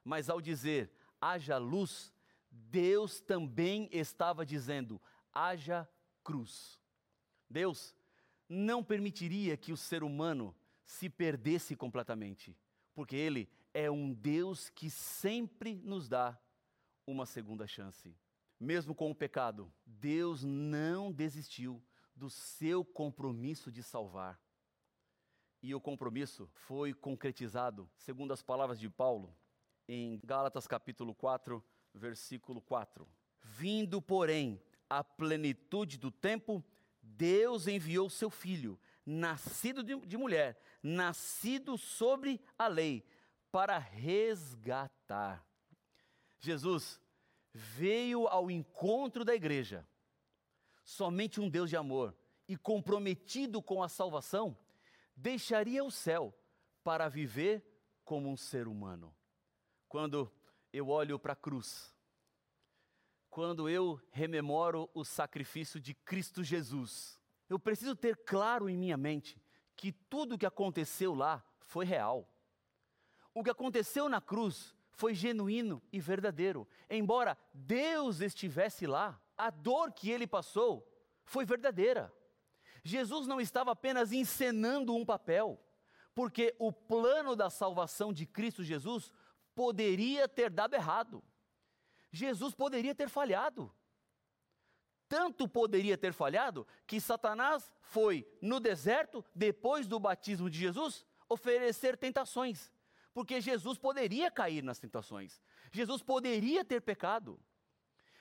mas 0.04 0.28
ao 0.28 0.40
dizer 0.40 0.92
haja 1.20 1.56
luz, 1.56 2.12
Deus 2.50 3.20
também 3.20 3.88
estava 3.90 4.44
dizendo 4.44 5.00
haja 5.32 5.88
cruz. 6.22 6.78
Deus 7.48 7.96
não 8.48 8.84
permitiria 8.84 9.56
que 9.56 9.72
o 9.72 9.76
ser 9.76 10.02
humano 10.02 10.54
se 10.84 11.08
perdesse 11.08 11.74
completamente, 11.74 12.56
porque 12.94 13.16
Ele 13.16 13.48
é 13.72 13.90
um 13.90 14.12
Deus 14.12 14.68
que 14.68 14.90
sempre 14.90 15.74
nos 15.76 16.08
dá 16.08 16.38
uma 17.06 17.26
segunda 17.26 17.66
chance. 17.66 18.14
Mesmo 18.60 18.94
com 18.94 19.10
o 19.10 19.14
pecado, 19.14 19.72
Deus 19.84 20.44
não 20.44 21.10
desistiu 21.10 21.82
do 22.14 22.30
seu 22.30 22.84
compromisso 22.84 23.72
de 23.72 23.82
salvar. 23.82 24.40
E 25.62 25.74
o 25.74 25.80
compromisso 25.80 26.48
foi 26.52 26.92
concretizado, 26.92 27.90
segundo 27.96 28.32
as 28.32 28.42
palavras 28.42 28.78
de 28.78 28.88
Paulo, 28.88 29.34
em 29.88 30.20
Gálatas 30.24 30.66
capítulo 30.66 31.14
4, 31.14 31.62
versículo 31.94 32.60
4. 32.60 33.06
Vindo, 33.42 34.00
porém, 34.00 34.60
a 34.88 35.02
plenitude 35.04 35.98
do 35.98 36.10
tempo, 36.10 36.64
Deus 37.02 37.66
enviou 37.66 38.08
seu 38.08 38.30
filho, 38.30 38.78
nascido 39.04 39.82
de 39.82 40.16
mulher, 40.16 40.58
nascido 40.82 41.76
sobre 41.76 42.40
a 42.58 42.66
lei, 42.66 43.04
para 43.50 43.78
resgatar. 43.78 45.46
Jesus 46.40 47.00
veio 47.52 48.26
ao 48.26 48.50
encontro 48.50 49.24
da 49.24 49.34
igreja. 49.34 49.86
Somente 50.84 51.40
um 51.40 51.48
Deus 51.48 51.70
de 51.70 51.76
amor 51.76 52.16
e 52.48 52.56
comprometido 52.56 53.62
com 53.62 53.82
a 53.82 53.88
salvação 53.88 54.56
deixaria 55.16 55.84
o 55.84 55.90
céu 55.90 56.34
para 56.82 57.08
viver 57.08 57.64
como 58.04 58.28
um 58.28 58.36
ser 58.36 58.66
humano. 58.68 59.14
Quando 59.94 60.28
eu 60.72 60.88
olho 60.88 61.20
para 61.20 61.34
a 61.34 61.36
cruz, 61.36 61.94
quando 63.30 63.68
eu 63.68 64.00
rememoro 64.10 64.90
o 64.92 65.04
sacrifício 65.04 65.78
de 65.78 65.94
Cristo 65.94 66.42
Jesus, 66.42 67.20
eu 67.48 67.60
preciso 67.60 67.94
ter 67.94 68.16
claro 68.24 68.68
em 68.68 68.76
minha 68.76 68.96
mente 68.96 69.40
que 69.76 69.92
tudo 69.92 70.34
o 70.34 70.38
que 70.38 70.44
aconteceu 70.44 71.14
lá 71.14 71.46
foi 71.60 71.84
real. 71.84 72.28
O 73.32 73.44
que 73.44 73.50
aconteceu 73.50 74.08
na 74.08 74.20
cruz 74.20 74.74
foi 74.90 75.14
genuíno 75.14 75.80
e 75.92 76.00
verdadeiro. 76.00 76.66
Embora 76.90 77.38
Deus 77.54 78.20
estivesse 78.20 78.88
lá, 78.88 79.22
a 79.36 79.48
dor 79.48 79.92
que 79.92 80.10
ele 80.10 80.26
passou 80.26 80.84
foi 81.24 81.44
verdadeira. 81.44 82.12
Jesus 82.82 83.28
não 83.28 83.40
estava 83.40 83.70
apenas 83.70 84.10
encenando 84.10 84.92
um 84.92 85.04
papel, 85.04 85.64
porque 86.16 86.52
o 86.58 86.72
plano 86.72 87.36
da 87.36 87.48
salvação 87.48 88.12
de 88.12 88.26
Cristo 88.26 88.64
Jesus 88.64 89.12
poderia 89.54 90.28
ter 90.28 90.50
dado 90.50 90.74
errado. 90.74 91.22
Jesus 92.10 92.54
poderia 92.54 92.94
ter 92.94 93.08
falhado. 93.08 93.72
Tanto 95.08 95.48
poderia 95.48 95.96
ter 95.96 96.12
falhado 96.12 96.66
que 96.86 97.00
Satanás 97.00 97.70
foi 97.80 98.26
no 98.40 98.58
deserto, 98.58 99.24
depois 99.34 99.86
do 99.86 100.00
batismo 100.00 100.48
de 100.48 100.58
Jesus, 100.58 101.04
oferecer 101.28 101.96
tentações 101.96 102.72
porque 103.14 103.40
Jesus 103.40 103.78
poderia 103.78 104.28
cair 104.28 104.62
nas 104.62 104.80
tentações, 104.80 105.40
Jesus 105.70 106.02
poderia 106.02 106.64
ter 106.64 106.80
pecado, 106.80 107.40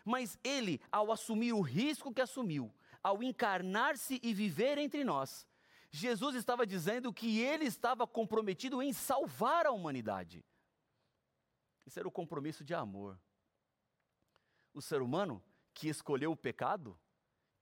mas 0.05 0.37
ele, 0.43 0.79
ao 0.91 1.11
assumir 1.11 1.51
o 1.51 1.61
risco 1.61 2.13
que 2.13 2.21
assumiu, 2.21 2.71
ao 3.01 3.23
encarnar-se 3.23 4.19
e 4.21 4.33
viver 4.33 4.77
entre 4.77 5.03
nós, 5.03 5.47
Jesus 5.89 6.35
estava 6.35 6.65
dizendo 6.65 7.11
que 7.11 7.39
ele 7.41 7.65
estava 7.65 8.05
comprometido 8.05 8.81
em 8.81 8.93
salvar 8.93 9.65
a 9.65 9.71
humanidade. 9.71 10.45
Isso 11.85 11.99
era 11.99 12.07
o 12.07 12.11
compromisso 12.11 12.63
de 12.63 12.73
amor. 12.73 13.19
O 14.73 14.81
ser 14.81 15.01
humano 15.01 15.43
que 15.73 15.87
escolheu 15.87 16.31
o 16.31 16.37
pecado, 16.37 16.99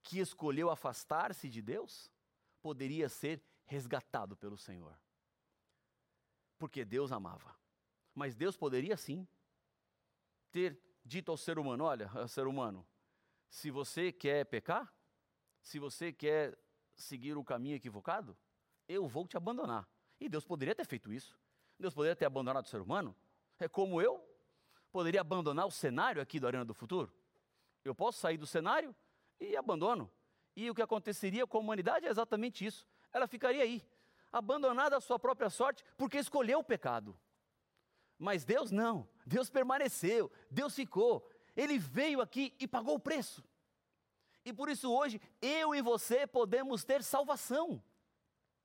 que 0.03 0.19
escolheu 0.19 0.69
afastar-se 0.69 1.49
de 1.49 1.61
Deus, 1.61 2.11
poderia 2.61 3.09
ser 3.09 3.41
resgatado 3.65 4.35
pelo 4.35 4.57
Senhor 4.57 4.97
porque 6.61 6.85
Deus 6.85 7.11
amava. 7.11 7.55
Mas 8.13 8.35
Deus 8.35 8.55
poderia 8.55 8.95
sim 8.95 9.27
ter 10.51 10.79
dito 11.03 11.31
ao 11.31 11.37
ser 11.37 11.57
humano: 11.57 11.85
olha, 11.85 12.07
ser 12.27 12.45
humano, 12.45 12.85
se 13.49 13.71
você 13.71 14.11
quer 14.11 14.45
pecar, 14.45 14.93
se 15.63 15.79
você 15.79 16.13
quer 16.13 16.55
seguir 16.93 17.35
o 17.35 17.43
caminho 17.43 17.75
equivocado, 17.75 18.37
eu 18.87 19.07
vou 19.07 19.27
te 19.27 19.35
abandonar. 19.35 19.89
E 20.19 20.29
Deus 20.29 20.45
poderia 20.45 20.75
ter 20.75 20.85
feito 20.85 21.11
isso. 21.11 21.35
Deus 21.79 21.95
poderia 21.95 22.15
ter 22.15 22.25
abandonado 22.25 22.65
o 22.65 22.69
ser 22.69 22.79
humano. 22.79 23.15
É 23.61 23.69
como 23.69 24.01
eu 24.01 24.19
poderia 24.91 25.21
abandonar 25.21 25.67
o 25.67 25.71
cenário 25.71 26.19
aqui 26.19 26.39
do 26.39 26.47
Arena 26.47 26.65
do 26.65 26.73
Futuro. 26.73 27.13
Eu 27.85 27.93
posso 27.93 28.19
sair 28.19 28.37
do 28.37 28.47
cenário 28.47 28.95
e 29.39 29.55
abandono. 29.55 30.11
E 30.55 30.69
o 30.69 30.73
que 30.75 30.81
aconteceria 30.81 31.45
com 31.45 31.57
a 31.57 31.61
humanidade 31.61 32.07
é 32.07 32.09
exatamente 32.09 32.65
isso. 32.65 32.87
Ela 33.13 33.27
ficaria 33.27 33.61
aí, 33.61 33.87
abandonado 34.31 34.93
à 34.93 34.99
sua 34.99 35.19
própria 35.19 35.49
sorte 35.49 35.83
porque 35.95 36.17
escolheu 36.17 36.59
o 36.59 36.63
pecado. 36.63 37.17
Mas 38.17 38.43
Deus 38.43 38.71
não, 38.71 39.07
Deus 39.25 39.49
permaneceu, 39.49 40.31
Deus 40.49 40.75
ficou, 40.75 41.29
Ele 41.55 41.77
veio 41.77 42.19
aqui 42.19 42.55
e 42.59 42.67
pagou 42.67 42.95
o 42.95 42.99
preço. 42.99 43.43
E 44.43 44.51
por 44.51 44.69
isso 44.69 44.91
hoje 44.91 45.21
eu 45.39 45.75
e 45.75 45.83
você 45.83 46.25
podemos 46.25 46.83
ter 46.83 47.03
salvação. 47.03 47.83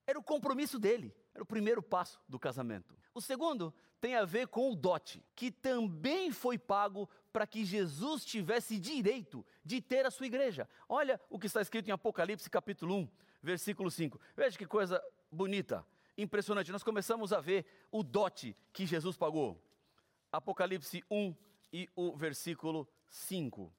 Era 0.06 0.18
o 0.18 0.22
compromisso 0.22 0.78
dele, 0.78 1.14
era 1.34 1.42
o 1.42 1.46
primeiro 1.46 1.82
passo 1.82 2.18
do 2.26 2.38
casamento. 2.38 2.96
O 3.12 3.20
segundo 3.20 3.74
tem 4.06 4.14
a 4.14 4.25
ver 4.25 4.46
com 4.46 4.70
o 4.70 4.76
dote, 4.76 5.20
que 5.34 5.50
também 5.50 6.30
foi 6.30 6.56
pago 6.56 7.10
para 7.32 7.44
que 7.44 7.64
Jesus 7.64 8.25
tivesse 8.25 8.78
direito 8.78 9.44
de 9.64 9.82
ter 9.82 10.06
a 10.06 10.12
sua 10.12 10.26
igreja. 10.26 10.68
Olha 10.88 11.20
o 11.28 11.40
que 11.40 11.48
está 11.48 11.60
escrito 11.60 11.88
em 11.88 11.90
Apocalipse 11.90 12.48
capítulo 12.48 12.94
1, 12.98 13.08
versículo 13.42 13.90
5. 13.90 14.20
Veja 14.36 14.56
que 14.56 14.64
coisa 14.64 15.02
bonita, 15.28 15.84
impressionante. 16.16 16.70
Nós 16.70 16.84
começamos 16.84 17.32
a 17.32 17.40
ver 17.40 17.66
o 17.90 18.04
dote 18.04 18.56
que 18.72 18.86
Jesus 18.86 19.16
pagou. 19.16 19.60
Apocalipse 20.30 21.02
1 21.10 21.34
e 21.72 21.90
o 21.96 22.16
versículo 22.16 22.88
5. 23.08 23.75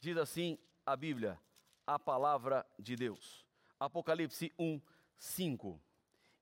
Diz 0.00 0.16
assim 0.16 0.58
a 0.84 0.96
Bíblia, 0.96 1.40
a 1.86 1.96
palavra 1.96 2.66
de 2.76 2.96
Deus. 2.96 3.46
Apocalipse 3.78 4.52
1, 4.58 4.80
5. 5.16 5.80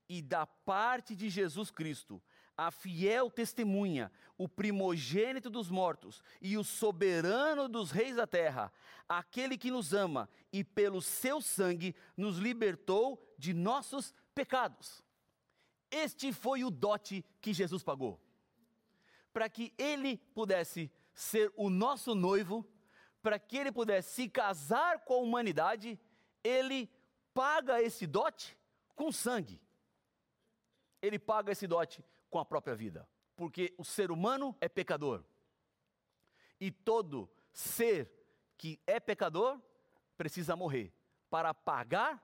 E 0.09 0.19
da 0.19 0.47
parte 0.47 1.15
de 1.15 1.29
Jesus 1.29 1.69
Cristo, 1.69 2.19
a 2.57 2.71
fiel 2.71 3.29
testemunha, 3.29 4.11
o 4.35 4.49
primogênito 4.49 5.49
dos 5.49 5.69
mortos 5.69 6.23
e 6.41 6.57
o 6.57 6.63
soberano 6.63 7.69
dos 7.69 7.91
reis 7.91 8.15
da 8.15 8.25
terra, 8.25 8.73
aquele 9.07 9.57
que 9.57 9.69
nos 9.69 9.93
ama 9.93 10.27
e 10.51 10.63
pelo 10.63 11.01
seu 11.01 11.39
sangue 11.39 11.95
nos 12.17 12.37
libertou 12.39 13.23
de 13.37 13.53
nossos 13.53 14.13
pecados. 14.33 15.03
Este 15.91 16.33
foi 16.33 16.63
o 16.63 16.71
dote 16.71 17.23
que 17.39 17.53
Jesus 17.53 17.83
pagou. 17.83 18.19
Para 19.31 19.47
que 19.47 19.71
ele 19.77 20.17
pudesse 20.33 20.91
ser 21.13 21.53
o 21.55 21.69
nosso 21.69 22.15
noivo, 22.15 22.67
para 23.21 23.37
que 23.37 23.57
ele 23.57 23.71
pudesse 23.71 24.13
se 24.15 24.29
casar 24.29 25.05
com 25.05 25.13
a 25.13 25.17
humanidade, 25.17 25.99
ele 26.43 26.89
paga 27.33 27.81
esse 27.81 28.07
dote 28.07 28.57
com 28.95 29.11
sangue. 29.11 29.61
Ele 31.01 31.19
paga 31.19 31.51
esse 31.51 31.67
dote 31.67 32.03
com 32.29 32.39
a 32.39 32.45
própria 32.45 32.75
vida, 32.75 33.07
porque 33.35 33.73
o 33.77 33.83
ser 33.83 34.11
humano 34.11 34.55
é 34.59 34.67
pecador. 34.67 35.23
E 36.59 36.71
todo 36.71 37.29
ser 37.51 38.11
que 38.57 38.79
é 38.85 38.99
pecador 38.99 39.61
precisa 40.17 40.55
morrer 40.55 40.93
para 41.29 41.53
pagar 41.53 42.23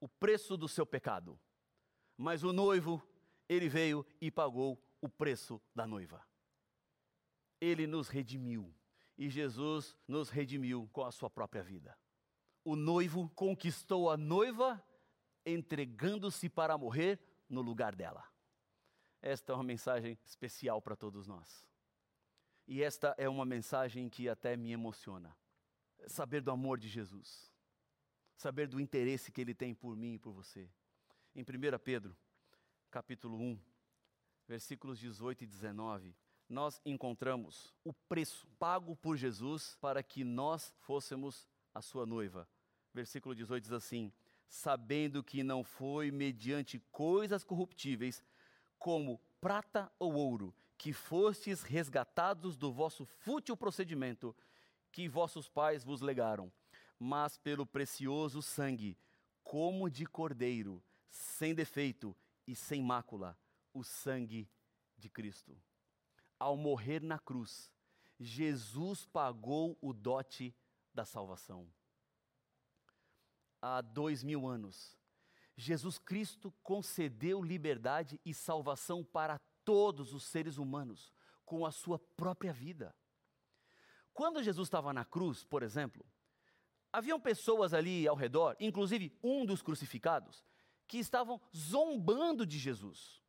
o 0.00 0.08
preço 0.08 0.56
do 0.56 0.68
seu 0.68 0.84
pecado. 0.84 1.38
Mas 2.16 2.42
o 2.42 2.52
noivo, 2.52 3.02
ele 3.48 3.68
veio 3.68 4.04
e 4.20 4.30
pagou 4.30 4.78
o 5.00 5.08
preço 5.08 5.60
da 5.74 5.86
noiva. 5.86 6.22
Ele 7.60 7.86
nos 7.86 8.08
redimiu. 8.08 8.74
E 9.16 9.30
Jesus 9.30 9.96
nos 10.08 10.28
redimiu 10.28 10.88
com 10.92 11.04
a 11.04 11.12
sua 11.12 11.30
própria 11.30 11.62
vida. 11.62 11.96
O 12.64 12.74
noivo 12.74 13.30
conquistou 13.30 14.10
a 14.10 14.16
noiva, 14.16 14.82
entregando-se 15.46 16.48
para 16.48 16.76
morrer 16.76 17.20
no 17.48 17.60
lugar 17.60 17.94
dela. 17.94 18.33
Esta 19.26 19.52
é 19.52 19.54
uma 19.54 19.64
mensagem 19.64 20.18
especial 20.22 20.82
para 20.82 20.94
todos 20.94 21.26
nós. 21.26 21.66
E 22.68 22.82
esta 22.82 23.14
é 23.16 23.26
uma 23.26 23.46
mensagem 23.46 24.06
que 24.10 24.28
até 24.28 24.54
me 24.54 24.70
emociona. 24.70 25.34
Saber 26.06 26.42
do 26.42 26.50
amor 26.50 26.78
de 26.78 26.88
Jesus. 26.88 27.50
Saber 28.36 28.68
do 28.68 28.78
interesse 28.78 29.32
que 29.32 29.40
ele 29.40 29.54
tem 29.54 29.74
por 29.74 29.96
mim 29.96 30.16
e 30.16 30.18
por 30.18 30.32
você. 30.32 30.68
Em 31.34 31.40
1 31.40 31.78
Pedro, 31.82 32.14
capítulo 32.90 33.38
1, 33.38 33.58
versículos 34.46 34.98
18 34.98 35.44
e 35.44 35.46
19, 35.46 36.14
nós 36.46 36.78
encontramos 36.84 37.74
o 37.82 37.94
preço 37.94 38.46
pago 38.58 38.94
por 38.94 39.16
Jesus 39.16 39.74
para 39.80 40.02
que 40.02 40.22
nós 40.22 40.70
fôssemos 40.80 41.48
a 41.72 41.80
sua 41.80 42.04
noiva, 42.04 42.46
versículo 42.92 43.34
18 43.34 43.62
diz 43.62 43.72
assim: 43.72 44.12
Sabendo 44.46 45.24
que 45.24 45.42
não 45.42 45.64
foi 45.64 46.10
mediante 46.10 46.78
coisas 46.92 47.42
corruptíveis, 47.42 48.22
como 48.84 49.18
prata 49.40 49.90
ou 49.98 50.12
ouro, 50.12 50.54
que 50.76 50.92
fostes 50.92 51.62
resgatados 51.62 52.54
do 52.54 52.70
vosso 52.70 53.06
fútil 53.06 53.56
procedimento 53.56 54.36
que 54.92 55.08
vossos 55.08 55.48
pais 55.48 55.82
vos 55.82 56.02
legaram, 56.02 56.52
mas 56.98 57.38
pelo 57.38 57.64
precioso 57.64 58.42
sangue, 58.42 58.98
como 59.42 59.88
de 59.88 60.04
cordeiro, 60.04 60.84
sem 61.08 61.54
defeito 61.54 62.14
e 62.46 62.54
sem 62.54 62.82
mácula, 62.82 63.38
o 63.72 63.82
sangue 63.82 64.46
de 64.98 65.08
Cristo. 65.08 65.56
Ao 66.38 66.54
morrer 66.54 67.02
na 67.02 67.18
cruz, 67.18 67.72
Jesus 68.20 69.06
pagou 69.06 69.78
o 69.80 69.94
dote 69.94 70.54
da 70.92 71.06
salvação. 71.06 71.66
Há 73.62 73.80
dois 73.80 74.22
mil 74.22 74.46
anos, 74.46 74.94
Jesus 75.56 75.98
Cristo 75.98 76.52
concedeu 76.62 77.42
liberdade 77.42 78.20
e 78.24 78.34
salvação 78.34 79.04
para 79.04 79.38
todos 79.64 80.12
os 80.12 80.24
seres 80.24 80.58
humanos 80.58 81.12
com 81.44 81.64
a 81.64 81.70
sua 81.70 81.98
própria 81.98 82.52
vida. 82.52 82.94
Quando 84.12 84.42
Jesus 84.42 84.66
estava 84.66 84.92
na 84.92 85.04
cruz, 85.04 85.44
por 85.44 85.62
exemplo, 85.62 86.04
haviam 86.92 87.20
pessoas 87.20 87.74
ali 87.74 88.06
ao 88.06 88.16
redor, 88.16 88.56
inclusive 88.60 89.16
um 89.22 89.44
dos 89.44 89.62
crucificados, 89.62 90.44
que 90.86 90.98
estavam 90.98 91.40
zombando 91.54 92.46
de 92.46 92.58
Jesus. 92.58 93.22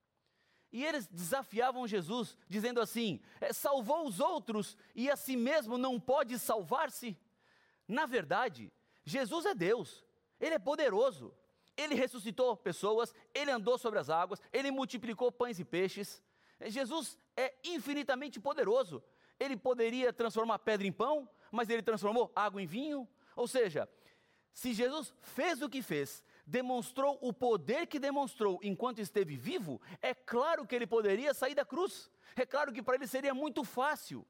E 0.72 0.84
eles 0.84 1.08
desafiavam 1.08 1.88
Jesus, 1.88 2.38
dizendo 2.50 2.82
assim: 2.82 3.22
é, 3.40 3.54
salvou 3.54 4.06
os 4.06 4.20
outros 4.20 4.78
e 4.94 5.10
a 5.10 5.16
si 5.16 5.38
mesmo 5.38 5.78
não 5.78 6.00
pode 6.00 6.38
salvar-se? 6.38 7.18
Na 7.88 8.06
verdade, 8.06 8.72
Jesus 9.04 9.46
é 9.46 9.54
Deus, 9.56 10.04
Ele 10.40 10.56
é 10.56 10.60
poderoso, 10.60 11.34
Ele 11.78 11.96
ressuscitou 11.96 12.56
pessoas, 12.56 13.14
Ele 13.34 13.52
andou 13.52 13.78
sobre 13.78 14.00
as 14.00 14.10
águas, 14.10 14.42
Ele 14.52 14.72
multiplicou 14.72 15.32
pães 15.32 15.60
e 15.60 15.66
peixes. 15.66 16.24
Jesus 16.68 17.18
é 17.36 17.54
infinitamente 17.64 18.40
poderoso. 18.40 19.04
Ele 19.40 19.58
poderia 19.58 20.14
transformar 20.14 20.60
pedra 20.60 20.88
em 20.88 20.92
pão, 20.92 21.30
mas 21.52 21.70
Ele 21.70 21.82
transformou 21.82 22.32
água 22.36 22.62
em 22.62 22.66
vinho. 22.66 23.08
Ou 23.36 23.48
seja, 23.48 23.90
se 24.54 24.74
Jesus 24.74 25.14
fez 25.22 25.62
o 25.62 25.70
que 25.70 25.82
fez, 25.82 26.24
demonstrou 26.46 27.18
o 27.22 27.34
poder 27.34 27.88
que 27.88 28.00
demonstrou 28.00 28.60
enquanto 28.64 29.00
esteve 29.00 29.36
vivo, 29.36 29.82
é 30.02 30.14
claro 30.14 30.66
que 30.66 30.74
ele 30.74 30.88
poderia 30.88 31.34
sair 31.34 31.56
da 31.56 31.66
cruz. 31.66 32.10
É 32.38 32.46
claro 32.46 32.72
que 32.72 32.82
para 32.82 32.96
ele 32.96 33.08
seria 33.08 33.34
muito 33.34 33.66
fácil. 33.66 34.26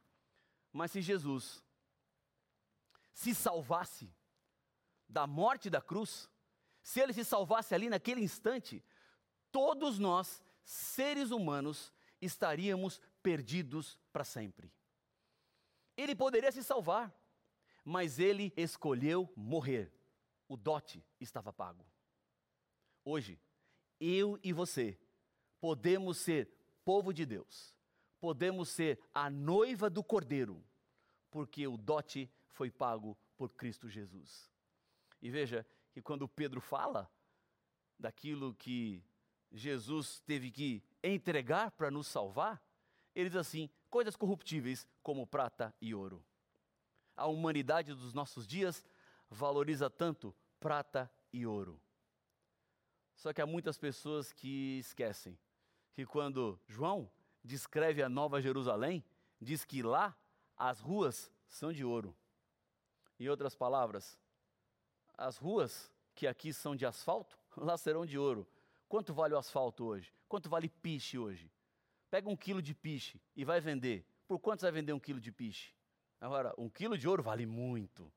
Mas 0.74 0.92
se 0.92 1.02
Jesus 1.02 1.64
se 3.14 3.36
salvasse 3.36 4.12
da 5.08 5.28
morte 5.28 5.70
da 5.70 5.82
cruz, 5.82 6.30
se 6.86 7.00
ele 7.00 7.14
se 7.14 7.26
salvasse 7.26 7.74
ali 7.74 7.90
naquele 7.90 8.22
instante, 8.22 8.86
todos 9.52 9.98
nós, 9.98 10.44
seres 10.64 11.32
humanos, 11.32 11.92
estaríamos 12.22 13.02
perdidos 13.24 14.00
para 14.14 14.24
sempre. 14.24 14.72
Ele 15.98 16.16
poderia 16.16 16.52
se 16.52 16.62
salvar, 16.64 17.12
mas 17.84 18.20
ele 18.20 18.54
escolheu 18.56 19.28
morrer. 19.36 19.92
O 20.48 20.56
dote 20.56 21.04
estava 21.20 21.52
pago. 21.52 21.84
Hoje, 23.04 23.42
eu 24.00 24.40
e 24.44 24.54
você 24.54 24.96
podemos 25.60 26.20
ser 26.20 26.48
povo 26.84 27.12
de 27.12 27.26
Deus, 27.26 27.76
podemos 28.20 28.70
ser 28.70 29.00
a 29.12 29.28
noiva 29.28 29.90
do 29.90 30.04
Cordeiro, 30.04 30.64
porque 31.32 31.66
o 31.66 31.78
dote 31.78 32.32
foi 32.50 32.70
pago 32.70 33.18
por 33.36 33.56
Cristo 33.56 33.90
Jesus. 33.90 34.52
E 35.20 35.32
veja 35.32 35.66
que 35.96 36.02
quando 36.02 36.28
Pedro 36.28 36.60
fala 36.60 37.10
daquilo 37.98 38.54
que 38.54 39.02
Jesus 39.50 40.20
teve 40.26 40.52
que 40.52 40.84
entregar 41.02 41.72
para 41.72 41.90
nos 41.90 42.06
salvar, 42.06 42.62
ele 43.16 43.30
diz 43.30 43.38
assim: 43.38 43.70
coisas 43.90 44.14
corruptíveis 44.14 44.86
como 45.02 45.26
prata 45.26 45.74
e 45.80 45.96
ouro. 45.96 46.22
A 47.16 47.28
humanidade 47.28 47.94
dos 47.94 48.14
nossos 48.14 48.46
dias 48.46 48.84
valoriza 49.30 49.90
tanto 49.90 50.36
prata 50.60 51.10
e 51.32 51.46
ouro. 51.46 51.82
Só 53.16 53.32
que 53.32 53.42
há 53.42 53.46
muitas 53.46 53.78
pessoas 53.78 54.34
que 54.34 54.80
esquecem 54.80 55.40
que 55.94 56.06
quando 56.06 56.60
João 56.68 57.10
descreve 57.42 58.04
a 58.04 58.10
Nova 58.10 58.42
Jerusalém, 58.42 59.02
diz 59.40 59.64
que 59.64 59.82
lá 59.82 60.14
as 60.58 60.82
ruas 60.82 61.32
são 61.48 61.72
de 61.72 61.86
ouro. 61.86 62.14
Em 63.18 63.30
outras 63.30 63.56
palavras, 63.56 64.20
as 65.18 65.38
ruas 65.38 65.92
que 66.14 66.28
aqui 66.28 66.54
são 66.54 66.76
de 66.76 66.86
asfalto, 66.86 67.38
lá 67.58 67.78
serão 67.78 68.06
de 68.06 68.18
ouro. 68.18 68.48
Quanto 68.88 69.14
vale 69.14 69.34
o 69.34 69.38
asfalto 69.38 69.86
hoje? 69.86 70.14
Quanto 70.28 70.50
vale 70.50 70.70
piche 70.70 71.18
hoje? 71.18 71.52
Pega 72.10 72.30
um 72.30 72.36
quilo 72.36 72.62
de 72.62 72.74
piche 72.74 73.22
e 73.36 73.44
vai 73.44 73.60
vender. 73.60 74.06
Por 74.28 74.40
quanto 74.40 74.62
vai 74.62 74.72
vender 74.72 74.94
um 74.94 75.00
quilo 75.00 75.20
de 75.20 75.32
piche? 75.32 75.74
Agora, 76.20 76.54
um 76.58 76.70
quilo 76.70 76.98
de 76.98 77.08
ouro 77.08 77.22
vale 77.22 77.46
muito. 77.46 78.12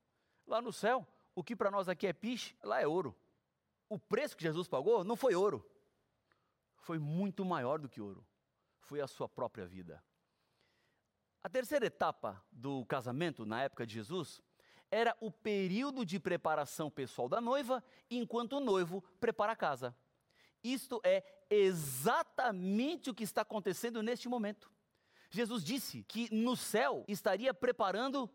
Lá 0.47 0.61
no 0.61 0.71
céu, 0.71 1.07
o 1.35 1.43
que 1.43 1.55
para 1.55 1.69
nós 1.69 1.89
aqui 1.89 2.07
é 2.07 2.13
piche, 2.13 2.55
lá 2.63 2.81
é 2.81 2.87
ouro 2.87 3.15
o 3.89 3.97
preço 3.97 4.37
que 4.37 4.43
Jesus 4.43 4.67
pagou 4.67 5.03
não 5.03 5.15
foi 5.15 5.35
ouro, 5.35 5.67
foi 6.77 6.99
muito 6.99 7.43
maior 7.43 7.79
do 7.79 7.89
que 7.89 7.99
ouro, 7.99 8.25
foi 8.77 9.01
a 9.01 9.07
sua 9.07 9.27
própria 9.27 9.65
vida. 9.65 10.01
A 11.41 11.49
terceira 11.49 11.87
etapa 11.87 12.41
do 12.51 12.85
casamento, 12.85 13.45
na 13.45 13.63
época 13.63 13.87
de 13.87 13.95
Jesus, 13.95 14.41
era 14.91 15.15
o 15.19 15.31
período 15.31 16.05
de 16.05 16.19
preparação 16.19 16.89
pessoal 16.89 17.29
da 17.29 17.39
noiva, 17.39 17.83
enquanto 18.09 18.53
o 18.53 18.59
noivo 18.59 19.03
prepara 19.19 19.53
a 19.53 19.55
casa. 19.55 19.95
Isto 20.63 20.99
é 21.03 21.23
exatamente 21.49 23.09
o 23.09 23.13
que 23.13 23.23
está 23.23 23.41
acontecendo 23.41 24.03
neste 24.03 24.27
momento. 24.27 24.71
Jesus 25.29 25.63
disse 25.63 26.03
que 26.03 26.33
no 26.33 26.55
céu 26.55 27.05
estaria 27.07 27.53
preparando 27.53 28.29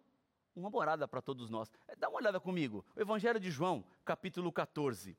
uma 0.54 0.70
morada 0.70 1.08
para 1.08 1.20
todos 1.20 1.50
nós. 1.50 1.70
Dá 1.98 2.08
uma 2.08 2.18
olhada 2.18 2.38
comigo, 2.38 2.84
o 2.94 3.00
Evangelho 3.00 3.40
de 3.40 3.50
João, 3.50 3.84
capítulo 4.04 4.52
14. 4.52 5.16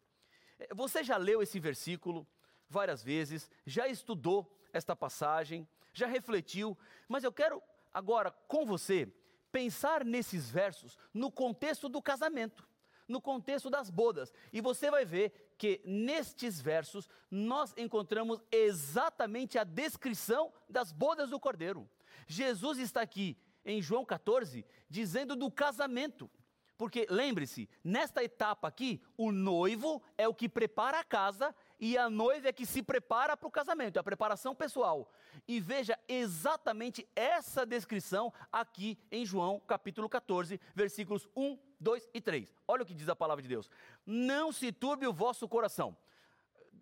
É, 0.57 0.73
você 0.73 1.03
já 1.03 1.17
leu 1.17 1.41
esse 1.41 1.59
versículo 1.59 2.25
várias 2.69 3.03
vezes, 3.03 3.49
já 3.65 3.87
estudou 3.87 4.49
esta 4.71 4.95
passagem, 4.95 5.67
já 5.93 6.07
refletiu, 6.07 6.77
mas 7.07 7.23
eu 7.23 7.31
quero 7.31 7.61
agora 7.93 8.31
com 8.31 8.65
você 8.65 9.13
pensar 9.55 10.03
nesses 10.03 10.49
versos 10.49 10.97
no 11.13 11.31
contexto 11.31 11.87
do 11.87 12.01
casamento, 12.01 12.67
no 13.07 13.21
contexto 13.21 13.69
das 13.69 13.89
bodas. 13.89 14.33
E 14.51 14.59
você 14.59 14.91
vai 14.91 15.05
ver 15.05 15.53
que 15.57 15.79
nestes 15.85 16.59
versos 16.59 17.07
nós 17.31 17.73
encontramos 17.77 18.41
exatamente 18.51 19.57
a 19.57 19.63
descrição 19.63 20.51
das 20.69 20.91
bodas 20.91 21.29
do 21.29 21.39
Cordeiro. 21.39 21.89
Jesus 22.27 22.79
está 22.79 22.99
aqui 22.99 23.37
em 23.63 23.81
João 23.81 24.03
14 24.03 24.65
dizendo 24.89 25.37
do 25.37 25.49
casamento. 25.49 26.29
Porque 26.77 27.07
lembre-se, 27.09 27.69
nesta 27.81 28.21
etapa 28.21 28.67
aqui, 28.67 29.01
o 29.15 29.31
noivo 29.31 30.03
é 30.17 30.27
o 30.27 30.33
que 30.33 30.49
prepara 30.49 30.99
a 30.99 31.03
casa 31.05 31.55
e 31.79 31.97
a 31.97 32.09
noiva 32.09 32.49
é 32.49 32.53
que 32.53 32.65
se 32.65 32.81
prepara 32.81 33.35
para 33.35 33.47
o 33.47 33.51
casamento, 33.51 33.97
é 33.97 33.99
a 33.99 34.03
preparação 34.03 34.55
pessoal. 34.55 35.11
E 35.47 35.59
veja 35.59 35.97
exatamente 36.07 37.07
essa 37.15 37.65
descrição 37.65 38.33
aqui 38.51 38.97
em 39.11 39.25
João 39.25 39.59
capítulo 39.59 40.09
14, 40.09 40.59
versículos 40.73 41.27
1, 41.35 41.57
2 41.79 42.09
e 42.13 42.21
3. 42.21 42.53
Olha 42.67 42.83
o 42.83 42.85
que 42.85 42.93
diz 42.93 43.09
a 43.09 43.15
palavra 43.15 43.41
de 43.41 43.49
Deus: 43.49 43.69
Não 44.05 44.51
se 44.51 44.71
turbe 44.71 45.07
o 45.07 45.13
vosso 45.13 45.47
coração. 45.47 45.95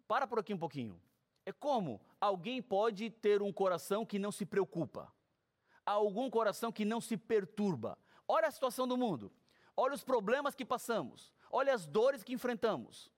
Para 0.07 0.27
por 0.27 0.39
aqui 0.39 0.53
um 0.53 0.59
pouquinho. 0.59 1.01
É 1.45 1.51
como 1.51 1.99
alguém 2.21 2.61
pode 2.61 3.09
ter 3.09 3.41
um 3.41 3.51
coração 3.51 4.05
que 4.05 4.17
não 4.17 4.31
se 4.31 4.45
preocupa, 4.45 5.11
algum 5.85 6.29
coração 6.29 6.71
que 6.71 6.85
não 6.85 7.01
se 7.01 7.17
perturba. 7.17 7.97
Olha 8.27 8.47
a 8.47 8.51
situação 8.51 8.87
do 8.87 8.95
mundo 8.95 9.31
olha 9.75 9.93
os 9.93 10.03
problemas 10.03 10.55
que 10.55 10.65
passamos, 10.65 11.31
olha 11.51 11.73
as 11.73 11.85
dores 11.85 12.23
que 12.23 12.33
enfrentamos. 12.33 13.11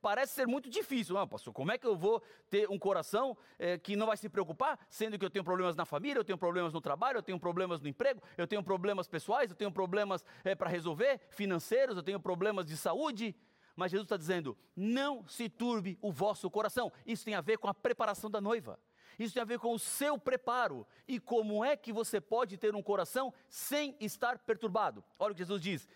Parece 0.00 0.34
ser 0.34 0.46
muito 0.46 0.68
difícil, 0.68 1.16
ah, 1.18 1.26
pastor, 1.26 1.52
como 1.52 1.72
é 1.72 1.78
que 1.78 1.86
eu 1.86 1.96
vou 1.96 2.22
ter 2.50 2.68
um 2.70 2.78
coração 2.78 3.36
é, 3.58 3.78
que 3.78 3.96
não 3.96 4.06
vai 4.06 4.16
se 4.16 4.28
preocupar, 4.28 4.78
sendo 4.88 5.18
que 5.18 5.24
eu 5.24 5.30
tenho 5.30 5.44
problemas 5.44 5.76
na 5.76 5.84
família, 5.84 6.18
eu 6.20 6.24
tenho 6.24 6.38
problemas 6.38 6.72
no 6.72 6.80
trabalho, 6.80 7.18
eu 7.18 7.22
tenho 7.22 7.38
problemas 7.38 7.80
no 7.80 7.88
emprego, 7.88 8.22
eu 8.36 8.46
tenho 8.46 8.62
problemas 8.62 9.08
pessoais, 9.08 9.50
eu 9.50 9.56
tenho 9.56 9.70
problemas 9.70 10.24
é, 10.44 10.54
para 10.54 10.70
resolver, 10.70 11.20
financeiros, 11.30 11.96
eu 11.96 12.02
tenho 12.02 12.20
problemas 12.20 12.66
de 12.66 12.76
saúde. 12.76 13.34
Mas 13.76 13.90
Jesus 13.90 14.06
está 14.06 14.16
dizendo: 14.16 14.56
não 14.74 15.26
se 15.28 15.48
turbe 15.48 15.98
o 16.00 16.10
vosso 16.10 16.50
coração. 16.50 16.90
Isso 17.04 17.24
tem 17.24 17.34
a 17.34 17.42
ver 17.42 17.58
com 17.58 17.68
a 17.68 17.74
preparação 17.74 18.30
da 18.30 18.40
noiva. 18.40 18.80
Isso 19.18 19.34
tem 19.34 19.42
a 19.42 19.46
ver 19.46 19.58
com 19.58 19.72
o 19.72 19.78
seu 19.78 20.18
preparo 20.18 20.86
e 21.06 21.20
como 21.20 21.64
é 21.64 21.76
que 21.76 21.92
você 21.92 22.20
pode 22.20 22.56
ter 22.56 22.74
um 22.74 22.82
coração 22.82 23.32
sem 23.48 23.96
estar 24.00 24.38
perturbado. 24.38 25.04
Olha 25.18 25.32
o 25.32 25.34
que 25.34 25.42
Jesus 25.42 25.60
diz: 25.60 25.88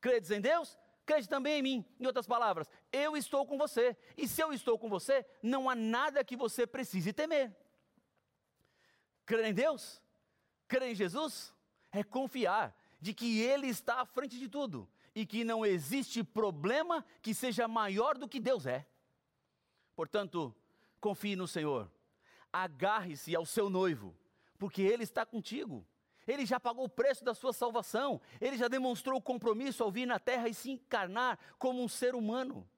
credes 0.00 0.30
em 0.30 0.40
Deus? 0.40 0.76
Crede 1.08 1.26
também 1.26 1.58
em 1.58 1.62
mim. 1.62 1.84
Em 1.98 2.06
outras 2.06 2.26
palavras, 2.26 2.70
eu 2.92 3.16
estou 3.16 3.46
com 3.46 3.56
você. 3.56 3.96
E 4.14 4.28
se 4.28 4.42
eu 4.42 4.52
estou 4.52 4.78
com 4.78 4.90
você, 4.90 5.24
não 5.42 5.70
há 5.70 5.74
nada 5.74 6.22
que 6.22 6.36
você 6.36 6.66
precise 6.66 7.14
temer. 7.14 7.56
Crer 9.24 9.46
em 9.46 9.54
Deus? 9.54 10.02
Crer 10.68 10.82
em 10.90 10.94
Jesus? 10.94 11.54
É 11.90 12.04
confiar 12.04 12.76
de 13.00 13.14
que 13.14 13.40
Ele 13.40 13.68
está 13.68 14.02
à 14.02 14.04
frente 14.04 14.38
de 14.38 14.50
tudo 14.50 14.86
e 15.14 15.24
que 15.24 15.44
não 15.44 15.64
existe 15.64 16.22
problema 16.22 17.02
que 17.22 17.32
seja 17.32 17.66
maior 17.66 18.18
do 18.18 18.28
que 18.28 18.38
Deus 18.38 18.66
é. 18.66 18.86
Portanto, 19.96 20.54
confie 21.00 21.34
no 21.34 21.48
Senhor, 21.48 21.90
agarre-se 22.52 23.34
ao 23.34 23.46
seu 23.46 23.70
noivo, 23.70 24.14
porque 24.58 24.82
Ele 24.82 25.04
está 25.04 25.24
contigo. 25.24 25.86
Ele 26.28 26.44
já 26.44 26.60
pagou 26.60 26.84
o 26.84 26.90
preço 26.90 27.24
da 27.24 27.34
sua 27.34 27.54
salvação, 27.54 28.20
ele 28.38 28.58
já 28.58 28.68
demonstrou 28.68 29.18
o 29.18 29.22
compromisso 29.22 29.82
ao 29.82 29.90
vir 29.90 30.06
na 30.06 30.18
terra 30.18 30.46
e 30.46 30.54
se 30.54 30.70
encarnar 30.70 31.38
como 31.58 31.82
um 31.82 31.88
ser 31.88 32.14
humano. 32.14 32.68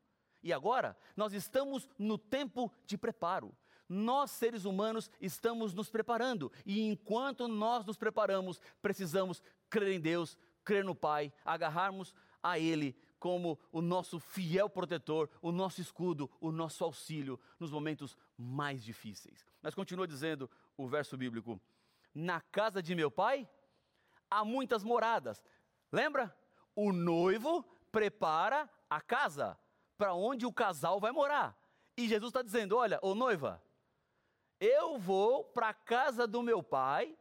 E 0.41 0.53
agora, 0.53 0.97
nós 1.17 1.33
estamos 1.33 1.89
no 1.99 2.17
tempo 2.17 2.73
de 2.87 2.97
preparo. 2.97 3.53
Nós, 3.89 4.31
seres 4.31 4.65
humanos, 4.65 5.11
estamos 5.21 5.75
nos 5.75 5.91
preparando, 5.91 6.53
e 6.65 6.81
enquanto 6.81 7.49
nós 7.49 7.85
nos 7.85 7.97
preparamos, 7.97 8.61
precisamos 8.81 9.43
crer 9.69 9.95
em 9.95 10.01
Deus, 10.01 10.39
crer 10.65 10.85
no 10.85 10.95
Pai, 10.95 11.33
agarrarmos 11.45 12.15
a 12.41 12.57
Ele 12.57 12.97
como 13.19 13.59
o 13.73 13.83
nosso 13.83 14.21
fiel 14.21 14.71
protetor, 14.71 15.29
o 15.43 15.51
nosso 15.51 15.81
escudo, 15.81 16.31
o 16.41 16.53
nosso 16.53 16.85
auxílio 16.85 17.39
nos 17.59 17.73
momentos 17.73 18.17
mais 18.39 18.83
difíceis. 18.83 19.45
Mas 19.61 19.75
continua 19.75 20.07
dizendo 20.07 20.49
o 20.77 20.87
verso 20.87 21.17
bíblico: 21.17 21.61
Na 22.15 22.41
casa 22.41 22.83
de 22.83 22.95
meu 22.95 23.11
pai 23.11 23.49
há 24.31 24.45
muitas 24.45 24.83
moradas. 24.83 25.43
Lembra? 25.91 26.35
O 26.75 26.93
noivo 26.93 27.65
prepara 27.91 28.69
a 28.89 29.01
casa 29.01 29.59
para 29.99 30.15
onde 30.15 30.47
o 30.47 30.53
casal 30.53 30.99
vai 31.01 31.13
morar. 31.13 31.57
E 31.97 32.09
Jesus 32.09 32.31
está 32.31 32.43
dizendo: 32.43 32.77
Olha, 32.77 32.99
ô 33.03 33.15
noiva, 33.15 33.63
eu 34.59 34.99
vou 34.99 35.45
para 35.45 35.71
a 35.71 35.75
casa 35.75 36.27
do 36.27 36.43
meu 36.43 36.63
pai, 36.63 37.17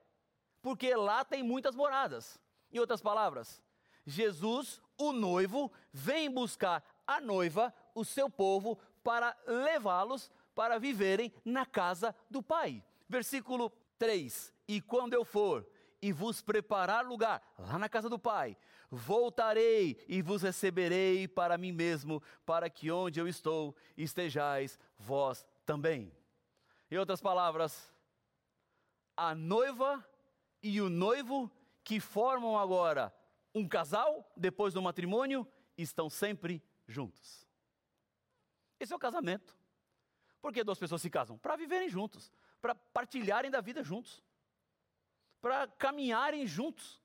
porque 0.62 0.96
lá 0.96 1.26
tem 1.26 1.44
muitas 1.44 1.76
moradas. 1.76 2.40
Em 2.72 2.80
outras 2.80 3.02
palavras, 3.02 3.62
Jesus, 4.06 4.82
o 4.98 5.12
noivo, 5.12 5.72
vem 5.92 6.30
buscar 6.30 6.84
a 7.06 7.20
noiva, 7.20 7.74
o 7.96 8.06
seu 8.06 8.30
povo, 8.30 8.78
para 9.04 9.36
levá-los 9.48 10.32
para 10.54 10.78
viverem 10.78 11.34
na 11.46 11.66
casa 11.66 12.14
do 12.30 12.44
Pai. 12.44 12.84
Versículo 13.08 13.72
3: 13.98 14.54
E 14.70 14.80
quando 14.80 15.16
eu 15.16 15.26
for 15.26 15.68
e 16.00 16.14
vos 16.14 16.44
preparar 16.44 17.04
lugar, 17.04 17.42
lá 17.58 17.80
na 17.80 17.90
casa 17.90 18.08
do 18.08 18.20
Pai, 18.20 18.56
voltarei 18.92 19.98
e 20.08 20.22
vos 20.22 20.44
receberei 20.44 21.28
para 21.28 21.58
mim 21.58 21.72
mesmo, 21.72 22.22
para 22.46 22.70
que 22.70 22.92
onde 22.92 23.20
eu 23.20 23.28
estou 23.28 23.76
estejais 23.98 24.78
vós 24.96 25.44
também. 25.66 26.16
Em 26.92 26.98
outras 26.98 27.20
palavras, 27.20 27.92
a 29.18 29.34
noiva 29.34 30.08
e 30.62 30.80
o 30.80 30.88
noivo 30.88 31.52
que 31.84 32.00
formam 32.00 32.56
agora 32.56 33.12
um 33.56 33.68
casal, 33.68 34.32
depois 34.38 34.72
do 34.72 34.84
matrimônio, 34.84 35.48
estão 35.76 36.12
sempre 36.12 36.64
juntos. 36.88 37.48
Esse 38.80 38.94
é 38.94 38.96
o 38.96 39.00
casamento. 39.00 39.58
Por 40.40 40.54
que 40.54 40.64
duas 40.64 40.78
pessoas 40.78 41.02
se 41.02 41.10
casam? 41.10 41.40
Para 41.40 41.56
viverem 41.56 41.90
juntos, 41.90 42.32
para 42.62 42.76
partilharem 42.76 43.50
da 43.50 43.62
vida 43.62 43.84
juntos, 43.84 44.24
para 45.42 45.68
caminharem 45.68 46.46
juntos. 46.46 47.02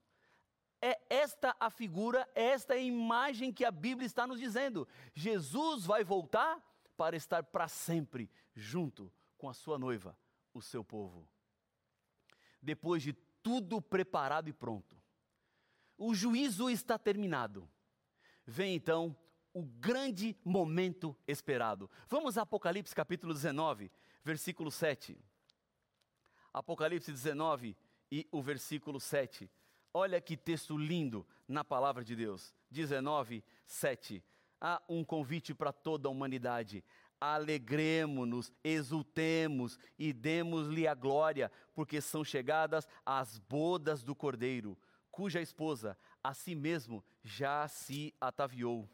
É 0.80 1.00
esta 1.08 1.56
a 1.58 1.70
figura, 1.70 2.28
é 2.34 2.44
esta 2.48 2.74
a 2.74 2.78
imagem 2.78 3.52
que 3.52 3.64
a 3.64 3.70
Bíblia 3.70 4.06
está 4.06 4.26
nos 4.26 4.38
dizendo. 4.38 4.86
Jesus 5.14 5.86
vai 5.86 6.04
voltar 6.04 6.62
para 6.96 7.16
estar 7.16 7.42
para 7.44 7.68
sempre 7.68 8.30
junto 8.54 9.10
com 9.38 9.48
a 9.48 9.54
sua 9.54 9.78
noiva, 9.78 10.16
o 10.52 10.60
seu 10.60 10.84
povo. 10.84 11.28
Depois 12.60 13.02
de 13.02 13.12
tudo 13.42 13.80
preparado 13.80 14.48
e 14.48 14.52
pronto, 14.52 14.96
o 15.96 16.14
juízo 16.14 16.68
está 16.68 16.98
terminado. 16.98 17.68
Vem 18.46 18.74
então 18.74 19.16
o 19.54 19.62
grande 19.62 20.36
momento 20.44 21.16
esperado. 21.26 21.90
Vamos 22.08 22.36
a 22.36 22.42
Apocalipse 22.42 22.94
capítulo 22.94 23.32
19, 23.32 23.90
versículo 24.22 24.70
7. 24.70 25.18
Apocalipse 26.52 27.10
19 27.10 27.76
e 28.14 28.28
o 28.30 28.40
versículo 28.40 29.00
7. 29.00 29.50
Olha 29.92 30.20
que 30.20 30.36
texto 30.36 30.78
lindo 30.78 31.26
na 31.48 31.64
palavra 31.64 32.04
de 32.04 32.14
Deus. 32.14 32.54
19, 32.70 33.42
7. 33.66 34.22
Há 34.60 34.80
um 34.88 35.04
convite 35.04 35.52
para 35.52 35.72
toda 35.72 36.06
a 36.06 36.12
humanidade. 36.12 36.84
Alegremos-nos, 37.20 38.52
exultemos 38.62 39.78
e 39.98 40.12
demos-lhe 40.12 40.86
a 40.86 40.94
glória, 40.94 41.50
porque 41.74 42.00
são 42.00 42.22
chegadas 42.24 42.86
as 43.04 43.38
bodas 43.38 44.04
do 44.04 44.14
Cordeiro 44.14 44.78
cuja 45.14 45.40
esposa 45.40 45.96
a 46.24 46.34
si 46.34 46.56
mesmo 46.56 47.04
já 47.22 47.68
se 47.68 48.12
ataviou. 48.20 48.88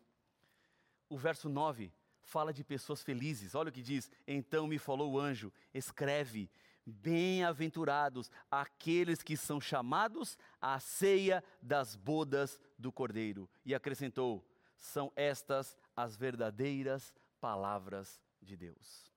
O 1.09 1.17
verso 1.17 1.49
9 1.49 1.91
fala 2.21 2.53
de 2.53 2.63
pessoas 2.63 3.03
felizes. 3.03 3.55
Olha 3.55 3.71
o 3.71 3.73
que 3.73 3.81
diz: 3.83 4.11
Então 4.27 4.67
me 4.67 4.79
falou 4.79 5.13
o 5.13 5.19
anjo, 5.19 5.51
escreve: 5.73 6.51
Bem-aventurados 6.85 8.31
aqueles 8.51 9.23
que 9.23 9.37
são 9.37 9.61
chamados 9.61 10.38
à 10.61 10.81
ceia 10.81 11.45
das 11.61 11.95
bodas 11.95 12.61
do 12.79 12.90
Cordeiro. 12.90 13.49
E 13.64 13.75
acrescentou: 13.75 14.45
São 14.77 15.12
estas 15.14 15.77
as 15.95 16.16
verdadeiras 16.16 17.14
palavras 17.40 18.21
de 18.40 18.57
Deus. 18.57 19.12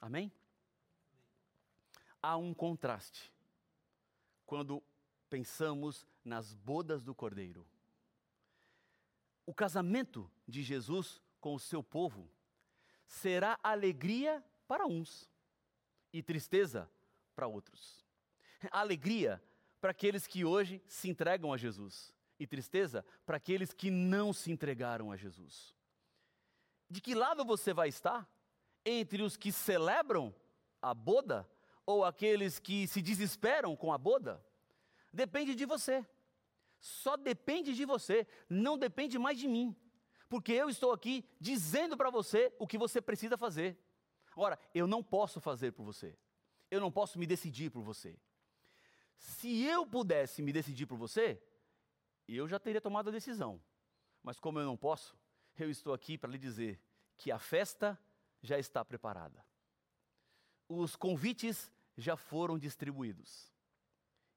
Amém? 0.00 0.32
Há 2.20 2.36
um 2.36 2.52
contraste 2.52 3.32
quando 4.44 4.82
pensamos 5.30 6.06
nas 6.24 6.54
bodas 6.54 7.02
do 7.02 7.14
Cordeiro. 7.14 7.66
O 9.44 9.54
casamento 9.54 10.30
de 10.46 10.62
Jesus 10.62 11.22
com 11.40 11.54
o 11.54 11.60
seu 11.60 11.82
povo 11.82 12.28
será 13.06 13.58
alegria 13.62 14.44
para 14.66 14.86
uns 14.86 15.30
e 16.12 16.22
tristeza 16.22 16.90
para 17.36 17.46
outros. 17.46 18.04
Alegria 18.72 19.40
para 19.80 19.90
aqueles 19.90 20.26
que 20.26 20.44
hoje 20.44 20.82
se 20.88 21.08
entregam 21.08 21.52
a 21.52 21.58
Jesus 21.58 22.12
e 22.40 22.46
tristeza 22.46 23.04
para 23.24 23.36
aqueles 23.36 23.72
que 23.72 23.90
não 23.90 24.32
se 24.32 24.50
entregaram 24.50 25.12
a 25.12 25.16
Jesus. 25.16 25.76
De 26.88 27.00
que 27.00 27.14
lado 27.14 27.44
você 27.44 27.72
vai 27.74 27.88
estar? 27.88 28.28
Entre 28.84 29.22
os 29.22 29.36
que 29.36 29.52
celebram 29.52 30.34
a 30.80 30.94
boda 30.94 31.48
ou 31.84 32.04
aqueles 32.04 32.58
que 32.58 32.88
se 32.88 33.02
desesperam 33.02 33.76
com 33.76 33.92
a 33.92 33.98
boda? 33.98 34.44
Depende 35.12 35.54
de 35.54 35.66
você. 35.66 36.04
Só 36.78 37.16
depende 37.16 37.74
de 37.74 37.84
você, 37.84 38.26
não 38.48 38.78
depende 38.78 39.18
mais 39.18 39.38
de 39.38 39.48
mim. 39.48 39.74
Porque 40.28 40.52
eu 40.52 40.68
estou 40.68 40.92
aqui 40.92 41.24
dizendo 41.40 41.96
para 41.96 42.10
você 42.10 42.52
o 42.58 42.66
que 42.66 42.78
você 42.78 43.00
precisa 43.00 43.36
fazer. 43.36 43.78
Agora, 44.32 44.58
eu 44.74 44.86
não 44.86 45.02
posso 45.02 45.40
fazer 45.40 45.72
por 45.72 45.84
você. 45.84 46.16
Eu 46.76 46.80
não 46.80 46.92
posso 46.92 47.18
me 47.18 47.26
decidir 47.26 47.70
por 47.70 47.82
você. 47.82 48.18
Se 49.16 49.62
eu 49.64 49.86
pudesse 49.86 50.42
me 50.42 50.52
decidir 50.52 50.86
por 50.86 50.98
você, 50.98 51.42
eu 52.28 52.46
já 52.46 52.58
teria 52.58 52.80
tomado 52.80 53.08
a 53.08 53.12
decisão. 53.12 53.60
Mas 54.22 54.38
como 54.38 54.58
eu 54.58 54.66
não 54.66 54.76
posso, 54.76 55.16
eu 55.58 55.70
estou 55.70 55.94
aqui 55.94 56.18
para 56.18 56.30
lhe 56.30 56.38
dizer 56.38 56.80
que 57.16 57.32
a 57.32 57.38
festa 57.38 57.98
já 58.42 58.58
está 58.58 58.84
preparada. 58.84 59.42
Os 60.68 60.96
convites 60.96 61.72
já 61.96 62.16
foram 62.16 62.58
distribuídos. 62.58 63.50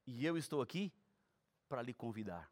E 0.06 0.24
eu 0.24 0.38
estou 0.38 0.62
aqui 0.62 0.92
para 1.68 1.82
lhe 1.82 1.92
convidar. 1.92 2.50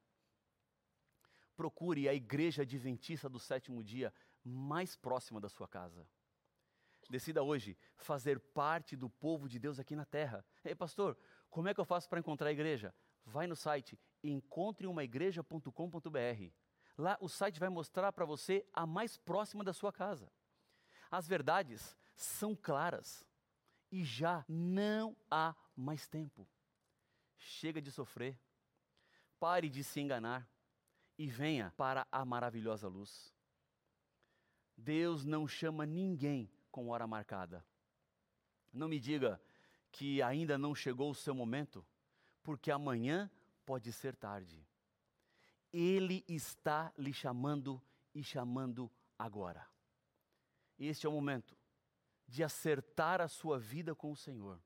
Procure 1.57 2.09
a 2.09 2.15
igreja 2.15 2.63
adventista 2.63 3.29
do 3.29 3.39
sétimo 3.39 3.83
dia 3.83 4.13
mais 4.45 4.95
próxima 4.97 5.41
da 5.41 5.49
sua 5.49 5.67
casa. 5.67 6.07
Decida 7.09 7.43
hoje 7.43 7.79
fazer 7.97 8.39
parte 8.39 8.95
do 8.95 9.09
povo 9.09 9.49
de 9.49 9.59
Deus 9.59 9.79
aqui 9.79 9.97
na 9.97 10.05
terra. 10.05 10.45
Ei, 10.63 10.75
pastor, 10.75 11.17
como 11.49 11.69
é 11.69 11.75
que 11.75 11.81
eu 11.81 11.85
faço 11.85 12.07
para 12.09 12.21
encontrar 12.21 12.49
a 12.49 12.53
igreja? 12.53 12.95
Vai 13.25 13.47
no 13.47 13.57
site 13.57 13.99
encontreumaigreja.com.br. 14.23 16.53
Lá 16.99 17.17
o 17.21 17.29
site 17.29 17.59
vai 17.59 17.69
mostrar 17.69 18.13
para 18.13 18.27
você 18.27 18.65
a 18.73 18.87
mais 18.87 19.17
próxima 19.17 19.65
da 19.65 19.73
sua 19.73 19.93
casa. 19.93 20.31
As 21.11 21.27
verdades 21.27 21.97
são 22.15 22.55
claras 22.55 23.25
e 23.91 24.05
já 24.05 24.45
não 24.47 25.17
há 25.31 25.57
mais 25.75 26.07
tempo. 26.07 26.47
Chega 27.39 27.81
de 27.81 27.91
sofrer. 27.91 28.39
Pare 29.41 29.71
de 29.71 29.83
se 29.83 30.01
enganar 30.01 30.47
e 31.17 31.27
venha 31.27 31.73
para 31.77 32.07
a 32.13 32.25
maravilhosa 32.25 32.89
luz. 32.89 33.33
Deus 34.77 35.25
não 35.25 35.49
chama 35.49 35.87
ninguém 35.87 36.51
com 36.71 36.89
hora 36.89 37.07
marcada. 37.07 37.65
Não 38.73 38.89
me 38.89 39.01
diga 39.01 39.41
que 39.91 40.23
ainda 40.23 40.59
não 40.59 40.75
chegou 40.75 41.11
o 41.11 41.15
seu 41.15 41.35
momento, 41.35 41.85
porque 42.43 42.71
amanhã 42.71 43.31
pode 43.65 43.93
ser 43.93 44.15
tarde. 44.15 44.67
Ele 45.73 46.25
está 46.29 46.93
lhe 46.97 47.13
chamando 47.13 47.83
e 48.15 48.23
chamando 48.23 48.91
agora. 49.19 49.67
Este 50.79 51.07
é 51.07 51.09
o 51.09 51.13
momento 51.13 51.57
de 52.27 52.45
acertar 52.45 53.21
a 53.21 53.29
sua 53.29 53.59
vida 53.59 53.95
com 53.95 54.13
o 54.13 54.17
Senhor 54.17 54.61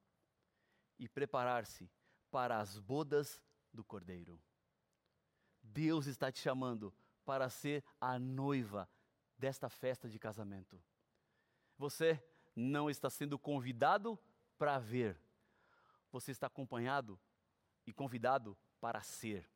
e 0.99 1.09
preparar-se 1.09 1.91
para 2.31 2.59
as 2.59 2.79
bodas 2.79 3.41
do 3.73 3.85
Cordeiro. 3.85 4.41
Deus 5.63 6.07
está 6.07 6.31
te 6.31 6.41
chamando 6.41 6.93
para 7.25 7.49
ser 7.49 7.85
a 8.01 8.19
noiva 8.19 8.89
desta 9.39 9.69
festa 9.69 10.09
de 10.09 10.19
casamento. 10.19 10.83
Você 11.79 12.23
não 12.55 12.91
está 12.91 13.09
sendo 13.11 13.39
convidado 13.39 14.19
para 14.59 14.79
ver, 14.79 15.19
você 16.11 16.31
está 16.31 16.47
acompanhado 16.47 17.19
e 17.87 17.93
convidado 17.93 18.57
para 18.81 19.03
ser, 19.03 19.49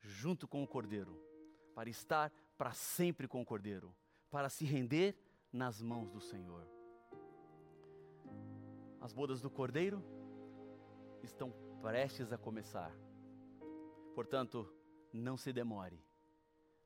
junto 0.00 0.46
com 0.46 0.62
o 0.62 0.66
Cordeiro, 0.66 1.20
para 1.74 1.90
estar 1.90 2.32
para 2.56 2.72
sempre 2.72 3.26
com 3.26 3.42
o 3.42 3.44
Cordeiro, 3.44 3.94
para 4.30 4.48
se 4.48 4.64
render 4.64 5.16
nas 5.52 5.82
mãos 5.82 6.10
do 6.10 6.20
Senhor. 6.20 6.66
As 9.00 9.12
bodas 9.12 9.40
do 9.40 9.50
Cordeiro 9.50 10.02
estão 11.22 11.52
prestes 11.82 12.32
a 12.32 12.38
começar. 12.38 12.92
Portanto, 14.14 14.72
não 15.12 15.36
se 15.36 15.52
demore, 15.52 16.00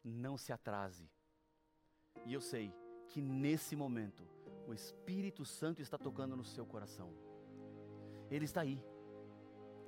não 0.03 0.39
se 0.39 0.53
atrase. 0.53 1.09
E 2.25 2.33
eu 2.33 2.41
sei 2.41 2.73
que 3.09 3.21
nesse 3.21 3.77
momento 3.77 4.27
o 4.67 4.75
Espírito 4.75 5.45
Santo 5.45 5.81
está 5.81 5.97
tocando 5.97 6.37
no 6.37 6.45
seu 6.45 6.67
coração. 6.67 7.13
Ele 8.31 8.45
está 8.45 8.63
aí, 8.63 8.83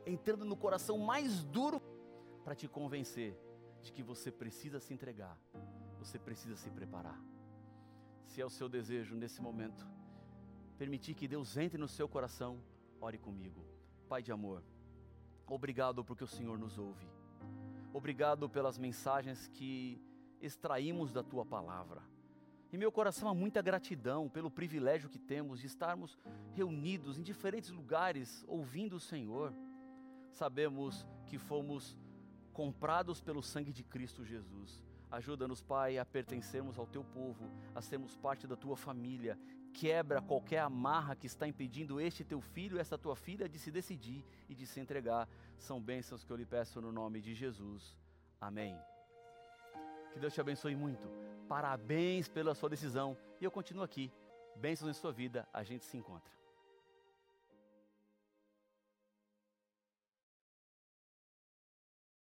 entrando 0.07 0.45
no 0.45 0.57
coração 0.57 0.97
mais 0.99 1.43
duro 1.45 1.83
para 2.45 2.55
te 2.55 2.69
convencer 2.69 3.37
de 3.83 3.93
que 3.93 4.03
você 4.03 4.31
precisa 4.31 4.79
se 4.81 4.95
entregar, 4.95 5.37
você 5.99 6.19
precisa 6.19 6.57
se 6.57 6.71
preparar. 6.71 7.21
Se 8.25 8.41
é 8.41 8.47
o 8.47 8.51
seu 8.51 8.69
desejo 8.69 9.17
nesse 9.17 9.43
momento, 9.43 9.87
permitir 10.77 11.15
que 11.15 11.27
Deus 11.27 11.57
entre 11.57 11.79
no 11.79 11.89
seu 11.89 12.09
coração, 12.09 12.63
ore 13.01 13.19
comigo. 13.19 13.65
Pai 14.09 14.23
de 14.23 14.31
amor, 14.31 14.63
obrigado 15.47 16.05
porque 16.05 16.25
o 16.25 16.29
Senhor 16.29 16.59
nos 16.59 16.79
ouve. 16.79 17.07
Obrigado 17.93 18.49
pelas 18.49 18.79
mensagens 18.79 19.49
que 19.49 20.01
extraímos 20.41 21.13
da 21.13 21.23
tua 21.23 21.45
palavra. 21.45 22.03
Em 22.71 22.77
meu 22.77 22.93
coração 22.93 23.29
há 23.29 23.35
muita 23.35 23.63
gratidão 23.63 24.29
pelo 24.29 24.51
privilégio 24.51 25.09
que 25.09 25.19
temos 25.19 25.61
de 25.61 25.67
estarmos 25.67 26.19
reunidos 26.53 27.19
em 27.19 27.23
diferentes 27.23 27.71
lugares 27.71 28.45
ouvindo 28.47 28.97
o 28.97 29.01
Senhor. 29.01 29.55
Sabemos 30.31 31.07
que 31.27 31.39
fomos 31.39 31.97
comprados 32.53 33.21
pelo 33.23 33.43
sangue 33.43 33.73
de 33.73 33.83
Cristo 33.83 34.25
Jesus. 34.25 34.85
Ajuda-nos, 35.11 35.63
Pai, 35.63 35.97
a 35.97 36.05
pertencermos 36.05 36.79
ao 36.79 36.87
teu 36.87 37.03
povo, 37.03 37.51
a 37.75 37.81
sermos 37.81 38.15
parte 38.15 38.47
da 38.47 38.57
tua 38.57 38.77
família. 38.77 39.39
Quebra 39.73 40.21
qualquer 40.21 40.59
amarra 40.59 41.17
que 41.17 41.27
está 41.27 41.49
impedindo 41.49 41.99
este 41.99 42.23
teu 42.23 42.43
filho, 42.43 42.79
esta 42.79 42.99
tua 42.99 43.17
filha 43.17 43.49
de 43.49 43.59
se 43.59 43.71
decidir 43.71 44.23
e 44.49 44.55
de 44.55 44.67
se 44.67 44.81
entregar. 44.81 45.27
São 45.57 45.81
bênçãos 45.81 46.25
que 46.25 46.31
eu 46.31 46.37
lhe 46.37 46.45
peço 46.45 46.83
no 46.83 46.93
nome 46.93 47.23
de 47.23 47.35
Jesus. 47.35 47.97
Amém. 48.39 48.79
Que 50.19 50.23
Deus 50.23 50.35
te 50.35 50.41
abençoe 50.41 50.75
muito. 50.75 51.09
Parabéns 51.49 52.27
pela 52.27 52.53
sua 52.53 52.69
decisão. 52.69 53.17
E 53.41 53.45
eu 53.45 53.53
continuo 53.53 53.85
aqui. 53.85 54.11
Bênçãos 54.57 54.91
em 54.91 54.93
sua 54.93 55.13
vida. 55.13 55.47
A 55.53 55.63
gente 55.63 55.85
se 55.85 55.97
encontra. 55.97 56.33